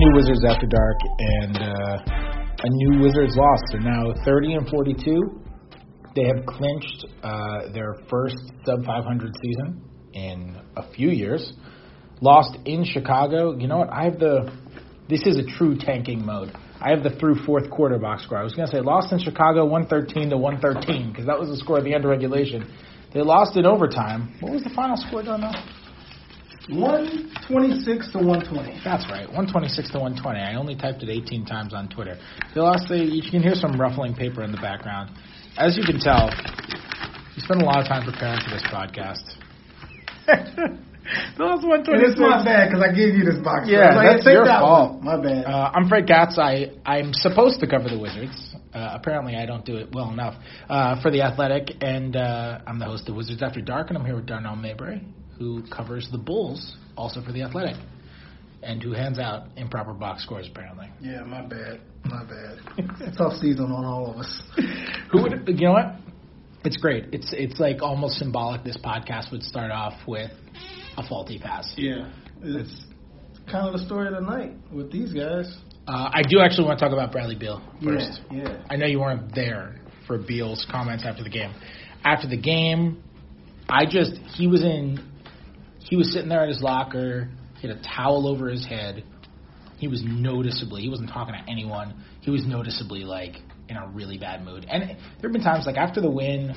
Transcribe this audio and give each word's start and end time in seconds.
new 0.00 0.16
Wizards 0.16 0.42
After 0.48 0.66
Dark, 0.66 0.96
and 1.18 1.56
uh, 1.58 2.64
a 2.64 2.70
new 2.70 3.02
Wizards 3.02 3.36
loss. 3.36 3.60
They're 3.70 3.80
now 3.82 4.14
30 4.24 4.54
and 4.54 4.68
42. 4.70 5.42
They 6.16 6.24
have 6.24 6.46
clinched 6.46 7.04
uh, 7.22 7.72
their 7.74 7.96
first 8.08 8.36
sub 8.64 8.82
500 8.86 9.34
season 9.42 9.82
in 10.14 10.56
a 10.76 10.90
few 10.92 11.10
years. 11.10 11.52
Lost 12.22 12.56
in 12.64 12.82
Chicago. 12.84 13.54
You 13.58 13.68
know 13.68 13.76
what? 13.76 13.90
I 13.92 14.04
have 14.04 14.18
the. 14.18 14.50
This 15.10 15.26
is 15.26 15.36
a 15.36 15.44
true 15.58 15.76
tanking 15.76 16.24
mode. 16.24 16.50
I 16.80 16.90
have 16.90 17.02
the 17.02 17.10
through 17.20 17.44
fourth 17.44 17.68
quarter 17.68 17.98
box 17.98 18.24
score. 18.24 18.38
I 18.38 18.42
was 18.42 18.54
going 18.54 18.68
to 18.68 18.74
say 18.74 18.80
lost 18.80 19.12
in 19.12 19.18
Chicago 19.18 19.66
113 19.66 20.30
to 20.30 20.38
113 20.38 21.10
because 21.10 21.26
that 21.26 21.38
was 21.38 21.50
the 21.50 21.56
score 21.58 21.76
at 21.76 21.84
the 21.84 21.92
end 21.92 22.04
of 22.04 22.10
regulation. 22.10 22.72
They 23.12 23.20
lost 23.20 23.56
in 23.56 23.66
overtime. 23.66 24.34
What 24.40 24.52
was 24.52 24.62
the 24.62 24.70
final 24.70 24.96
score, 24.96 25.22
John? 25.22 25.42
126 26.68 28.12
to 28.12 28.18
120. 28.18 28.80
That's 28.84 29.08
right, 29.08 29.26
126 29.26 29.90
to 29.92 29.98
120. 29.98 30.40
I 30.40 30.54
only 30.54 30.76
typed 30.76 31.02
it 31.02 31.08
18 31.08 31.46
times 31.46 31.72
on 31.72 31.88
Twitter. 31.88 32.18
They 32.54 32.60
lost. 32.60 32.88
The, 32.88 32.98
you 32.98 33.22
can 33.28 33.42
hear 33.42 33.54
some 33.54 33.80
ruffling 33.80 34.14
paper 34.14 34.42
in 34.44 34.52
the 34.52 34.60
background. 34.60 35.10
As 35.56 35.76
you 35.76 35.84
can 35.84 35.98
tell, 35.98 36.28
we 37.34 37.42
spent 37.42 37.62
a 37.62 37.64
lot 37.64 37.80
of 37.80 37.88
time 37.88 38.04
preparing 38.04 38.40
for 38.44 38.50
this 38.50 38.64
podcast. 38.68 39.24
the 41.36 41.44
last 41.44 41.64
126. 41.64 41.90
And 41.90 42.04
it's 42.04 42.20
my 42.20 42.44
bad 42.44 42.68
because 42.68 42.84
I 42.84 42.92
gave 42.92 43.16
you 43.16 43.24
this 43.24 43.40
box. 43.42 43.66
Yeah, 43.66 43.96
like, 43.96 44.20
that's 44.20 44.24
take 44.24 44.34
your 44.34 44.44
that 44.44 44.60
fault. 44.60 45.02
One. 45.02 45.04
My 45.04 45.16
bad. 45.16 45.44
Uh, 45.46 45.70
I'm 45.74 45.88
Fred 45.88 46.06
Katz. 46.06 46.38
I 46.38 46.76
I'm 46.84 47.12
supposed 47.12 47.60
to 47.60 47.66
cover 47.66 47.88
the 47.88 47.98
Wizards. 47.98 48.36
Uh, 48.72 48.94
apparently, 48.94 49.34
I 49.34 49.46
don't 49.46 49.64
do 49.64 49.76
it 49.76 49.88
well 49.92 50.12
enough 50.12 50.34
uh, 50.68 51.00
for 51.02 51.10
the 51.10 51.22
Athletic, 51.22 51.74
and 51.80 52.14
uh, 52.14 52.60
I'm 52.66 52.78
the 52.78 52.84
host 52.84 53.08
of 53.08 53.16
Wizards 53.16 53.42
After 53.42 53.60
Dark, 53.60 53.88
and 53.88 53.98
I'm 53.98 54.04
here 54.04 54.14
with 54.14 54.26
Darnell 54.26 54.54
Mayberry, 54.54 55.02
who 55.40 55.62
covers 55.74 56.06
the 56.12 56.18
Bulls, 56.18 56.76
also 56.96 57.22
for 57.22 57.32
the 57.32 57.42
Athletic, 57.42 57.76
and 58.62 58.80
who 58.82 58.92
hands 58.92 59.18
out 59.18 59.44
improper 59.56 59.94
box 59.94 60.22
scores 60.22 60.46
apparently. 60.48 60.86
yeah, 61.00 61.22
my 61.22 61.40
bad. 61.40 61.80
My 62.04 62.22
bad. 62.28 62.58
It's 63.00 63.16
tough 63.16 63.32
season 63.40 63.72
on 63.72 63.84
all 63.84 64.10
of 64.12 64.18
us. 64.18 64.42
Who 65.10 65.22
would 65.22 65.48
you 65.48 65.66
know 65.66 65.72
what? 65.72 65.94
It's 66.62 66.76
great. 66.76 67.06
It's 67.12 67.32
it's 67.36 67.58
like 67.58 67.80
almost 67.82 68.18
symbolic. 68.18 68.62
This 68.64 68.76
podcast 68.76 69.32
would 69.32 69.42
start 69.42 69.70
off 69.70 69.94
with 70.06 70.30
a 70.98 71.08
faulty 71.08 71.38
pass. 71.38 71.72
Yeah, 71.76 72.12
it's 72.42 72.84
kind 73.50 73.66
of 73.66 73.72
the 73.72 73.86
story 73.86 74.08
of 74.08 74.14
the 74.14 74.20
night 74.20 74.52
with 74.70 74.92
these 74.92 75.14
guys. 75.14 75.56
Uh, 75.88 76.10
I 76.12 76.22
do 76.28 76.40
actually 76.40 76.66
want 76.66 76.78
to 76.78 76.84
talk 76.84 76.92
about 76.92 77.12
Bradley 77.12 77.36
Beal 77.36 77.62
first. 77.82 78.20
Yeah, 78.30 78.42
yeah. 78.42 78.62
I 78.68 78.76
know 78.76 78.84
you 78.86 79.00
weren't 79.00 79.34
there 79.34 79.80
for 80.06 80.18
Beal's 80.18 80.66
comments 80.70 81.04
after 81.06 81.24
the 81.24 81.30
game. 81.30 81.54
After 82.04 82.28
the 82.28 82.36
game, 82.36 83.02
I 83.70 83.86
just 83.86 84.12
he 84.36 84.46
was 84.46 84.62
in 84.62 85.09
he 85.82 85.96
was 85.96 86.12
sitting 86.12 86.28
there 86.28 86.42
at 86.42 86.48
his 86.48 86.62
locker, 86.62 87.28
he 87.60 87.68
had 87.68 87.76
a 87.76 87.82
towel 87.82 88.26
over 88.28 88.48
his 88.48 88.66
head. 88.66 89.04
He 89.78 89.88
was 89.88 90.02
noticeably 90.04 90.82
he 90.82 90.88
wasn't 90.88 91.10
talking 91.10 91.34
to 91.34 91.50
anyone. 91.50 92.04
He 92.20 92.30
was 92.30 92.44
noticeably 92.46 93.04
like 93.04 93.36
in 93.68 93.76
a 93.76 93.88
really 93.88 94.18
bad 94.18 94.44
mood. 94.44 94.66
And 94.68 94.82
there 94.82 94.96
have 95.22 95.32
been 95.32 95.42
times 95.42 95.66
like 95.66 95.76
after 95.76 96.00
the 96.00 96.10
win 96.10 96.54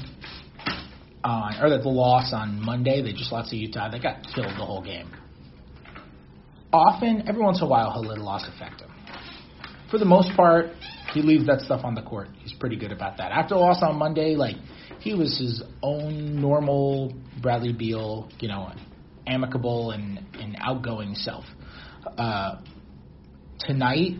on 1.23 1.63
or 1.63 1.69
the 1.69 1.89
loss 1.89 2.33
on 2.33 2.59
Monday, 2.61 3.01
they 3.01 3.13
just 3.13 3.31
lost 3.31 3.51
to 3.51 3.55
Utah, 3.55 3.89
they 3.89 3.99
got 3.99 4.23
killed 4.35 4.47
the 4.57 4.65
whole 4.65 4.81
game. 4.81 5.09
Often, 6.73 7.29
every 7.29 7.41
once 7.41 7.59
in 7.59 7.67
a 7.67 7.69
while, 7.69 7.91
he'll 7.91 8.09
let 8.09 8.17
a 8.17 8.23
loss 8.23 8.47
affect 8.47 8.81
him 8.81 8.89
for 9.93 9.99
the 9.99 10.05
most 10.05 10.35
part, 10.35 10.71
he 11.13 11.21
leaves 11.21 11.45
that 11.45 11.61
stuff 11.61 11.81
on 11.83 11.93
the 11.93 12.01
court. 12.01 12.29
He's 12.39 12.53
pretty 12.53 12.77
good 12.77 12.91
about 12.91 13.17
that. 13.17 13.31
After 13.31 13.53
the 13.53 13.59
loss 13.59 13.77
on 13.83 13.95
Monday, 13.95 14.35
like 14.35 14.55
he 14.99 15.13
was 15.13 15.37
his 15.37 15.61
own 15.83 16.41
normal 16.41 17.13
Bradley 17.43 17.73
Beal, 17.73 18.27
you 18.39 18.47
know, 18.47 18.71
amicable 19.27 19.91
and, 19.91 20.19
and 20.39 20.57
outgoing 20.59 21.15
self. 21.15 21.45
Uh, 22.17 22.61
tonight, 23.59 24.17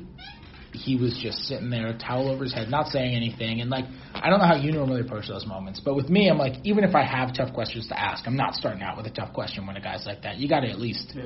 he 0.74 0.96
was 0.96 1.20
just 1.22 1.38
sitting 1.40 1.70
there, 1.70 1.96
towel 1.98 2.32
over 2.32 2.44
his 2.44 2.54
head, 2.54 2.70
not 2.70 2.88
saying 2.88 3.16
anything. 3.16 3.62
And 3.62 3.70
like, 3.70 3.86
I 4.14 4.30
don't 4.30 4.40
know 4.40 4.48
how 4.48 4.56
you 4.56 4.72
normally 4.72 5.02
approach 5.02 5.28
those 5.28 5.46
moments, 5.46 5.80
but 5.84 5.96
with 5.96 6.10
me, 6.10 6.30
I'm 6.30 6.38
like, 6.38 6.54
even 6.64 6.84
if 6.84 6.96
I 6.96 7.04
have 7.04 7.36
tough 7.36 7.54
questions 7.54 7.88
to 7.90 8.00
ask, 8.00 8.26
I'm 8.26 8.36
not 8.38 8.56
starting 8.56 8.82
out 8.82 8.98
with 8.98 9.06
a 9.06 9.12
tough 9.12 9.34
question 9.34 9.68
when 9.68 9.76
a 9.78 9.82
guy's 9.82 10.06
like 10.06 10.24
that. 10.24 10.38
You 10.38 10.48
got 10.50 10.62
to 10.62 10.70
at 10.70 10.80
least 10.80 11.14
Yeah. 11.16 11.26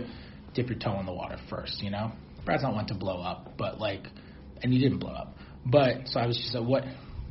dip 0.54 0.70
your 0.70 0.78
toe 0.80 1.00
in 1.00 1.06
the 1.06 1.14
water 1.14 1.38
first, 1.50 1.82
you 1.82 1.92
know. 1.92 2.12
Brad's 2.46 2.64
not 2.64 2.74
one 2.74 2.88
to 2.88 2.96
blow 2.96 3.22
up, 3.22 3.54
but 3.58 3.80
like, 3.80 4.08
and 4.64 4.74
he 4.74 4.80
didn't 4.80 5.00
blow 5.00 5.12
up. 5.12 5.36
But 5.66 6.08
so 6.08 6.20
I 6.20 6.26
was 6.28 6.38
just 6.38 6.54
like, 6.56 6.68
what, 6.68 6.84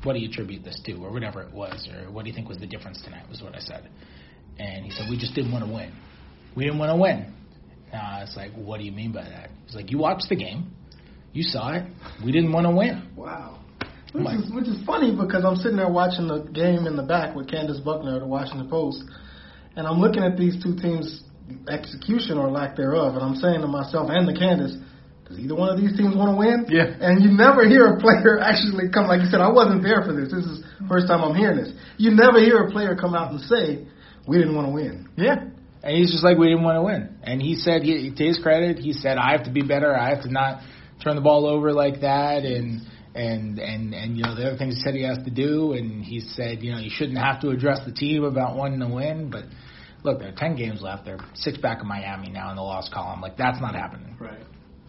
what 0.04 0.12
do 0.14 0.18
you 0.20 0.28
attribute 0.28 0.62
this 0.64 0.80
to, 0.86 0.92
or 0.94 1.10
whatever 1.10 1.42
it 1.42 1.52
was, 1.52 1.88
or 1.92 2.10
what 2.10 2.24
do 2.24 2.30
you 2.30 2.34
think 2.34 2.48
was 2.48 2.58
the 2.58 2.66
difference 2.66 3.02
tonight? 3.02 3.28
Was 3.28 3.42
what 3.42 3.54
I 3.54 3.60
said. 3.60 3.88
And 4.58 4.84
he 4.84 4.90
said, 4.90 5.06
we 5.10 5.18
just 5.18 5.34
didn't 5.34 5.52
want 5.52 5.66
to 5.66 5.72
win. 5.72 5.92
We 6.56 6.64
didn't 6.64 6.78
want 6.78 6.90
to 6.90 6.96
win. 6.96 7.32
Uh, 7.92 8.20
it's 8.22 8.36
like, 8.36 8.52
what 8.54 8.78
do 8.78 8.84
you 8.84 8.92
mean 8.92 9.12
by 9.12 9.24
that? 9.24 9.50
He's 9.66 9.74
like, 9.74 9.90
you 9.90 9.98
watched 9.98 10.28
the 10.28 10.36
game, 10.36 10.72
you 11.32 11.42
saw 11.42 11.74
it. 11.74 11.84
We 12.24 12.32
didn't 12.32 12.52
want 12.52 12.66
to 12.66 12.74
win. 12.74 13.08
Wow. 13.14 13.60
Which 14.12 14.24
Mike. 14.24 14.38
is, 14.40 14.50
which 14.50 14.66
is 14.66 14.84
funny 14.86 15.14
because 15.14 15.44
I'm 15.44 15.56
sitting 15.56 15.76
there 15.76 15.90
watching 15.90 16.26
the 16.26 16.48
game 16.52 16.86
in 16.86 16.96
the 16.96 17.02
back 17.02 17.36
with 17.36 17.50
Candace 17.50 17.80
Buckner 17.80 18.14
of 18.16 18.20
the 18.22 18.26
Washington 18.26 18.68
Post, 18.70 19.04
and 19.76 19.86
I'm 19.86 20.00
looking 20.00 20.24
at 20.24 20.36
these 20.36 20.56
two 20.62 20.74
teams' 20.74 21.22
execution 21.68 22.38
or 22.38 22.50
lack 22.50 22.76
thereof, 22.76 23.14
and 23.14 23.22
I'm 23.22 23.36
saying 23.36 23.60
to 23.60 23.66
myself 23.66 24.08
and 24.10 24.26
to 24.26 24.34
Candace, 24.34 24.76
does 25.28 25.38
either 25.38 25.54
one 25.54 25.68
of 25.68 25.76
these 25.78 25.96
teams 25.96 26.16
want 26.16 26.32
to 26.32 26.38
win? 26.38 26.66
Yeah. 26.70 26.86
And 27.00 27.22
you 27.22 27.36
never 27.36 27.68
hear 27.68 27.84
a 27.92 28.00
player 28.00 28.38
actually 28.42 28.88
come, 28.88 29.06
like 29.06 29.20
you 29.20 29.28
said, 29.28 29.40
I 29.40 29.50
wasn't 29.50 29.82
there 29.82 30.00
for 30.02 30.14
this. 30.14 30.32
This 30.32 30.46
is 30.46 30.64
the 30.80 30.88
first 30.88 31.08
time 31.08 31.20
I'm 31.20 31.34
hearing 31.34 31.58
this. 31.58 31.72
You 31.98 32.14
never 32.14 32.38
hear 32.38 32.64
a 32.64 32.70
player 32.70 32.96
come 32.96 33.14
out 33.14 33.32
and 33.32 33.40
say, 33.40 33.86
we 34.26 34.38
didn't 34.38 34.54
want 34.54 34.68
to 34.68 34.72
win. 34.72 35.08
Yeah. 35.16 35.50
And 35.86 35.96
he's 35.96 36.10
just 36.10 36.24
like, 36.24 36.36
we 36.36 36.48
didn't 36.48 36.64
want 36.64 36.78
to 36.78 36.82
win. 36.82 37.16
And 37.22 37.40
he 37.40 37.54
said, 37.54 37.82
he, 37.82 38.12
to 38.12 38.24
his 38.24 38.40
credit, 38.42 38.78
he 38.78 38.92
said, 38.92 39.18
I 39.18 39.30
have 39.30 39.44
to 39.44 39.52
be 39.52 39.62
better. 39.62 39.96
I 39.96 40.08
have 40.08 40.22
to 40.24 40.32
not 40.32 40.62
turn 41.00 41.14
the 41.14 41.22
ball 41.22 41.46
over 41.46 41.72
like 41.72 42.00
that. 42.00 42.44
And, 42.44 42.80
and, 43.14 43.60
and, 43.60 43.94
and, 43.94 44.16
you 44.16 44.24
know, 44.24 44.34
the 44.34 44.48
other 44.48 44.56
things 44.56 44.74
he 44.74 44.80
said 44.80 44.94
he 44.94 45.04
has 45.04 45.18
to 45.18 45.30
do. 45.30 45.74
And 45.74 46.04
he 46.04 46.18
said, 46.18 46.60
you 46.64 46.72
know, 46.72 46.78
you 46.78 46.90
shouldn't 46.92 47.18
have 47.18 47.40
to 47.42 47.50
address 47.50 47.78
the 47.86 47.92
team 47.92 48.24
about 48.24 48.56
wanting 48.56 48.80
to 48.80 48.88
win. 48.88 49.30
But 49.30 49.44
look, 50.02 50.18
there 50.18 50.30
are 50.30 50.36
10 50.36 50.56
games 50.56 50.82
left. 50.82 51.04
They're 51.04 51.20
six 51.34 51.56
back 51.58 51.80
of 51.82 51.86
Miami 51.86 52.30
now 52.30 52.50
in 52.50 52.56
the 52.56 52.62
loss 52.62 52.90
column. 52.92 53.20
Like, 53.20 53.36
that's 53.36 53.60
not 53.60 53.76
happening. 53.76 54.16
Right. 54.18 54.42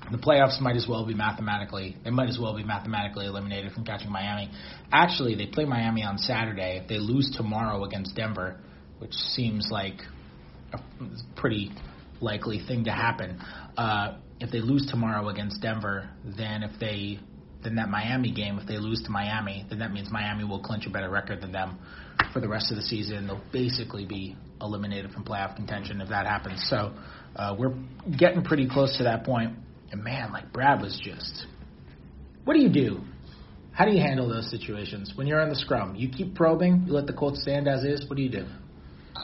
The 0.10 0.18
playoffs 0.18 0.60
might 0.60 0.78
as 0.78 0.88
well 0.90 1.06
be 1.06 1.14
mathematically. 1.14 1.96
They 2.04 2.10
might 2.10 2.30
as 2.30 2.40
well 2.42 2.56
be 2.56 2.64
mathematically 2.64 3.28
eliminated 3.28 3.72
from 3.72 3.86
catching 3.86 4.12
Miami. 4.12 4.50
Actually, 4.92 5.36
they 5.36 5.46
play 5.46 5.66
Miami 5.66 6.02
on 6.02 6.18
Saturday. 6.18 6.80
If 6.82 6.88
they 6.88 6.98
lose 6.98 7.32
tomorrow 7.38 7.84
against 7.84 8.16
Denver, 8.16 8.60
which 8.98 9.14
seems 9.14 9.68
like 9.70 10.00
a 10.74 10.80
pretty 11.36 11.72
likely 12.20 12.60
thing 12.68 12.86
to 12.86 12.92
happen, 12.92 13.40
uh, 13.78 14.18
if 14.40 14.52
they 14.52 14.60
lose 14.60 14.88
tomorrow 14.90 15.30
against 15.30 15.62
Denver, 15.62 16.10
then 16.38 16.64
if 16.64 16.80
they 16.80 17.20
then 17.64 17.76
that 17.76 17.90
Miami 17.90 18.32
game, 18.32 18.60
if 18.60 18.68
they 18.68 18.78
lose 18.78 19.02
to 19.04 19.10
Miami, 19.10 19.66
then 19.70 19.80
that 19.80 19.92
means 19.92 20.10
Miami 20.12 20.44
will 20.44 20.62
clinch 20.62 20.86
a 20.86 20.90
better 20.90 21.10
record 21.10 21.42
than 21.42 21.52
them 21.52 21.80
for 22.32 22.40
the 22.40 22.48
rest 22.48 22.72
of 22.72 22.78
the 22.78 22.84
season. 22.84 23.28
They'll 23.28 23.42
basically 23.52 24.06
be 24.06 24.36
eliminated 24.62 25.12
from 25.12 25.24
playoff 25.24 25.56
contention 25.56 26.00
if 26.02 26.10
that 26.10 26.26
happens. 26.26 26.66
So 26.70 26.94
uh, 27.36 27.56
we're 27.58 27.74
getting 28.18 28.44
pretty 28.44 28.70
close 28.70 28.98
to 28.98 29.04
that 29.04 29.24
point. 29.24 29.58
And 29.92 30.04
man, 30.04 30.32
like 30.32 30.54
Brad 30.54 30.82
was 30.82 31.00
just. 31.04 31.46
What 32.44 32.54
do 32.54 32.60
you 32.60 32.70
do? 32.70 33.02
How 33.72 33.86
do 33.86 33.92
you 33.92 34.02
handle 34.02 34.28
those 34.30 34.50
situations 34.50 35.14
when 35.16 35.28
you're 35.28 35.42
in 35.42 35.50
the 35.50 35.56
scrum? 35.56 35.96
You 35.96 36.10
keep 36.10 36.36
probing. 36.36 36.86
You 36.88 36.94
let 36.94 37.08
the 37.08 37.14
Colts 37.14 37.42
stand 37.42 37.68
as 37.68 37.84
is. 37.84 38.08
What 38.10 38.18
do 38.18 38.24
you 38.24 38.30
do? 38.30 38.46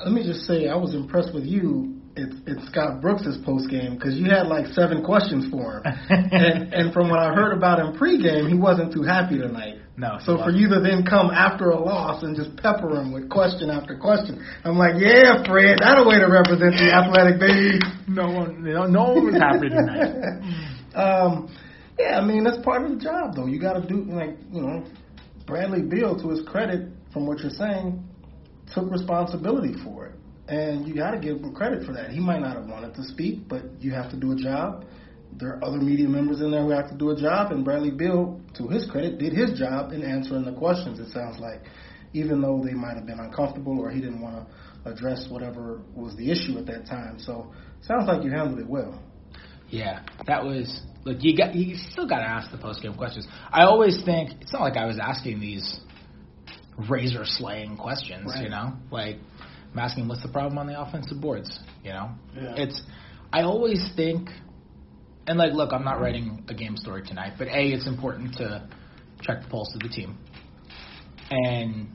Let 0.04 0.14
me 0.14 0.24
just 0.24 0.46
say, 0.46 0.68
I 0.68 0.76
was 0.76 0.94
impressed 0.94 1.34
with 1.34 1.46
you. 1.46 2.00
It's, 2.16 2.36
it's 2.46 2.68
Scott 2.68 3.02
Brooks's 3.02 3.38
post 3.44 3.70
game 3.70 3.96
because 3.96 4.16
you 4.16 4.30
had 4.30 4.46
like 4.46 4.68
seven 4.68 5.04
questions 5.04 5.50
for 5.50 5.78
him, 5.78 5.82
and, 6.10 6.72
and 6.72 6.94
from 6.94 7.10
what 7.10 7.18
I 7.18 7.34
heard 7.34 7.58
about 7.58 7.80
him 7.80 8.00
pregame, 8.00 8.48
he 8.48 8.56
wasn't 8.56 8.94
too 8.94 9.02
happy 9.02 9.40
tonight. 9.40 9.78
No. 9.98 10.18
So 10.20 10.38
for 10.38 10.46
wasn't. 10.46 10.58
you 10.58 10.70
to 10.70 10.80
then 10.80 11.06
come 11.06 11.30
after 11.30 11.70
a 11.70 11.80
loss 11.80 12.22
and 12.24 12.36
just 12.36 12.56
pepper 12.58 13.02
him 13.02 13.12
with 13.14 13.30
question 13.30 13.70
after 13.70 13.98
question, 13.98 14.46
I'm 14.64 14.78
like, 14.78 14.96
yeah, 14.98 15.44
Fred, 15.46 15.80
that'll 15.82 16.08
way 16.08 16.20
to 16.20 16.30
represent 16.30 16.78
the 16.78 16.94
athletic 16.94 17.40
baby. 17.40 17.80
no 18.08 18.30
one, 18.30 18.64
no, 18.64 18.86
no 18.86 19.04
one 19.14 19.26
was 19.26 19.36
happy 19.36 19.70
tonight. 19.70 20.94
um, 20.96 21.50
yeah, 21.98 22.18
I 22.20 22.26
mean 22.26 22.44
that's 22.44 22.58
part 22.64 22.86
of 22.86 22.92
the 22.92 23.04
job, 23.04 23.36
though. 23.36 23.46
You 23.46 23.60
got 23.60 23.74
to 23.74 23.88
do 23.88 24.04
like 24.06 24.38
you 24.52 24.62
know, 24.62 24.86
Bradley 25.46 25.82
Beal, 25.82 26.18
to 26.20 26.30
his 26.30 26.42
credit, 26.48 26.90
from 27.12 27.28
what 27.28 27.40
you're 27.40 27.52
saying, 27.52 28.04
took 28.74 28.90
responsibility 28.92 29.74
for 29.84 30.08
it, 30.08 30.16
and 30.48 30.88
you 30.88 30.96
got 30.96 31.12
to 31.12 31.20
give 31.20 31.38
him 31.38 31.54
credit 31.54 31.86
for 31.86 31.94
that. 31.94 32.12
He 32.12 32.20
might 32.20 32.40
not 32.40 32.56
have 32.56 32.68
wanted 32.68 32.96
to 32.96 33.04
speak, 33.04 33.48
but 33.48 33.64
you 33.80 33.92
have 33.92 34.10
to 34.12 34.18
do 34.18 34.32
a 34.32 34.36
job. 34.36 34.86
There 35.38 35.50
are 35.50 35.64
other 35.66 35.80
media 35.80 36.08
members 36.08 36.42
in 36.42 36.52
there 36.52 36.62
who 36.62 36.70
have 36.70 36.90
to 36.90 36.96
do 36.96 37.12
a 37.12 37.20
job, 37.20 37.52
and 37.52 37.64
Bradley 37.64 37.92
Beal, 37.92 38.40
to 38.56 38.68
his 38.68 38.90
credit, 38.90 39.18
did 39.18 39.34
his 39.34 39.58
job 39.58 39.92
in 39.92 40.04
answering 40.04 40.46
the 40.46 40.54
questions. 40.54 41.00
It 41.00 41.10
sounds 41.10 41.40
like, 41.40 41.62
even 42.14 42.42
though 42.42 42.62
they 42.64 42.74
might 42.74 42.96
have 42.96 43.06
been 43.06 43.20
uncomfortable 43.20 43.80
or 43.80 43.90
he 43.90 44.00
didn't 44.00 44.22
want 44.22 44.48
to 44.48 44.92
address 44.92 45.28
whatever 45.30 45.82
was 45.96 46.16
the 46.18 46.30
issue 46.30 46.58
at 46.58 46.66
that 46.68 46.86
time. 46.86 47.18
So, 47.20 47.52
sounds 47.82 48.08
like 48.08 48.24
you 48.24 48.30
handled 48.30 48.60
it 48.60 48.68
well. 48.68 49.02
Yeah, 49.70 50.04
that 50.28 50.44
was 50.44 50.82
look. 51.04 51.18
You 51.22 51.36
got 51.36 51.56
you 51.56 51.76
still 51.76 52.08
got 52.08 52.20
to 52.20 52.30
ask 52.30 52.52
the 52.52 52.60
post 52.60 52.84
game 52.84 52.94
questions. 52.94 53.28
I 53.52 53.64
always 53.64 54.04
think 54.06 54.42
it's 54.42 54.54
not 54.54 54.62
like 54.62 54.78
I 54.78 54.86
was 54.86 55.00
asking 55.02 55.40
these 55.40 55.80
razor 56.90 57.24
slaying 57.26 57.78
questions. 57.78 58.32
You 58.42 58.50
know, 58.50 58.74
like 58.92 59.18
I'm 59.74 59.80
asking 59.80 60.08
what's 60.08 60.22
the 60.24 60.30
problem 60.30 60.58
on 60.58 60.68
the 60.68 60.80
offensive 60.82 61.20
boards. 61.22 61.60
You 61.84 61.92
know, 61.92 62.12
Yeah. 62.36 62.56
it's 62.58 62.82
I 63.32 63.42
always 63.42 63.84
think 63.96 64.30
and 65.26 65.38
like, 65.40 65.54
look, 65.54 65.72
I'm 65.72 65.86
not 65.86 66.02
writing 66.02 66.44
a 66.50 66.54
game 66.54 66.76
story 66.78 67.02
tonight, 67.04 67.34
but 67.38 67.48
a, 67.48 67.72
it's 67.72 67.88
important 67.88 68.36
to 68.38 68.68
check 69.22 69.42
the 69.44 69.48
pulse 69.50 69.74
of 69.74 69.80
the 69.82 69.88
team 69.90 70.18
and 71.30 71.88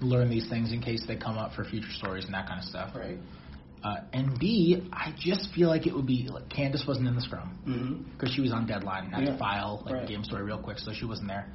learn 0.00 0.28
these 0.28 0.48
things 0.48 0.72
in 0.72 0.80
case 0.82 1.04
they 1.06 1.16
come 1.16 1.38
up 1.38 1.52
for 1.54 1.64
future 1.64 1.90
stories 1.92 2.24
and 2.24 2.34
that 2.34 2.46
kind 2.46 2.58
of 2.60 2.64
stuff. 2.66 2.90
Right. 2.94 3.18
Uh, 3.84 3.98
and 4.12 4.38
B, 4.38 4.88
I 4.92 5.14
just 5.18 5.48
feel 5.54 5.68
like 5.68 5.86
it 5.86 5.94
would 5.94 6.06
be 6.06 6.28
like 6.28 6.48
Candace 6.48 6.84
wasn't 6.88 7.06
in 7.06 7.14
the 7.14 7.20
scrum 7.20 7.56
Mm-hmm. 7.66 8.10
because 8.12 8.34
she 8.34 8.40
was 8.40 8.52
on 8.52 8.66
deadline 8.66 9.04
and 9.04 9.14
had 9.14 9.24
Yeah. 9.24 9.32
to 9.32 9.38
file 9.38 9.82
like 9.84 9.94
Right. 9.94 10.04
a 10.04 10.06
game 10.06 10.24
story 10.24 10.42
real 10.42 10.58
quick, 10.58 10.78
so 10.78 10.92
she 10.92 11.04
wasn't 11.04 11.28
there. 11.28 11.46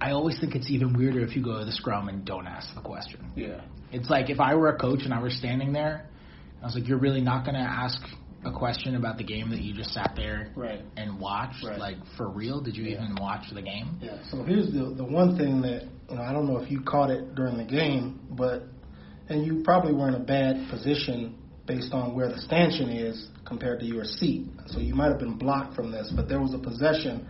I 0.00 0.12
always 0.12 0.38
think 0.40 0.54
it's 0.54 0.70
even 0.70 0.94
weirder 0.96 1.20
if 1.20 1.36
you 1.36 1.42
go 1.42 1.58
to 1.58 1.64
the 1.64 1.72
scrum 1.72 2.08
and 2.08 2.24
don't 2.24 2.46
ask 2.46 2.74
the 2.74 2.80
question. 2.80 3.20
Yeah. 3.36 3.60
It's 3.92 4.08
like 4.08 4.30
if 4.30 4.40
I 4.40 4.54
were 4.54 4.68
a 4.68 4.78
coach 4.78 5.00
and 5.04 5.12
I 5.12 5.20
were 5.20 5.30
standing 5.30 5.72
there, 5.72 6.06
I 6.62 6.64
was 6.66 6.74
like, 6.74 6.86
"You're 6.88 6.98
really 6.98 7.20
not 7.20 7.44
going 7.44 7.54
to 7.56 7.60
ask 7.60 8.00
a 8.44 8.50
question 8.52 8.94
about 8.96 9.18
the 9.18 9.24
game 9.24 9.50
that 9.50 9.60
you 9.60 9.74
just 9.74 9.90
sat 9.92 10.12
there 10.16 10.52
Right. 10.56 10.80
and 10.96 11.18
watched? 11.20 11.64
Right. 11.64 11.78
Like 11.78 11.96
for 12.16 12.28
real? 12.30 12.60
Did 12.62 12.76
you 12.76 12.84
Yeah. 12.84 13.02
even 13.02 13.16
watch 13.20 13.50
the 13.52 13.62
game?" 13.62 13.98
Yeah. 14.00 14.16
So 14.30 14.42
here's 14.42 14.72
the 14.72 14.84
the 14.96 15.04
one 15.04 15.36
thing 15.36 15.60
that 15.62 15.84
you 16.08 16.16
know 16.16 16.22
I 16.22 16.32
don't 16.32 16.46
know 16.46 16.58
if 16.58 16.70
you 16.70 16.80
caught 16.80 17.10
it 17.10 17.34
during 17.34 17.56
the 17.58 17.64
game, 17.64 18.20
but 18.30 18.62
and 19.28 19.44
you 19.44 19.62
probably 19.64 19.92
were 19.92 20.08
in 20.08 20.14
a 20.14 20.18
bad 20.24 20.68
position 20.70 21.34
based 21.66 21.92
on 21.92 22.14
where 22.14 22.28
the 22.28 22.38
stanchion 22.40 22.88
is 22.88 23.28
compared 23.44 23.80
to 23.80 23.86
your 23.86 24.04
seat. 24.04 24.46
So 24.66 24.80
you 24.80 24.94
might 24.94 25.08
have 25.08 25.18
been 25.20 25.36
blocked 25.36 25.74
from 25.74 25.90
this, 25.92 26.10
but 26.16 26.28
there 26.28 26.40
was 26.40 26.52
a 26.54 26.58
possession 26.58 27.26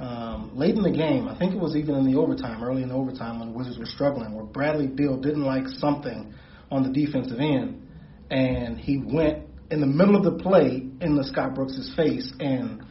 um, 0.00 0.52
late 0.54 0.74
in 0.74 0.82
the 0.82 0.90
game. 0.90 1.28
I 1.28 1.38
think 1.38 1.54
it 1.54 1.60
was 1.60 1.76
even 1.76 1.94
in 1.94 2.10
the 2.10 2.18
overtime, 2.18 2.62
early 2.64 2.82
in 2.82 2.88
the 2.88 2.94
overtime 2.94 3.38
when 3.38 3.52
the 3.52 3.56
Wizards 3.56 3.78
were 3.78 3.86
struggling, 3.86 4.34
where 4.34 4.44
Bradley 4.44 4.86
Beal 4.86 5.18
didn't 5.18 5.44
like 5.44 5.68
something 5.68 6.32
on 6.70 6.82
the 6.82 6.90
defensive 6.90 7.38
end, 7.38 7.86
and 8.30 8.78
he 8.78 8.96
went 8.96 9.44
in 9.70 9.80
the 9.80 9.86
middle 9.86 10.16
of 10.16 10.24
the 10.24 10.42
play 10.42 10.86
in 11.00 11.16
the 11.16 11.24
Scott 11.24 11.54
Brooks' 11.54 11.92
face 11.94 12.32
and 12.40 12.82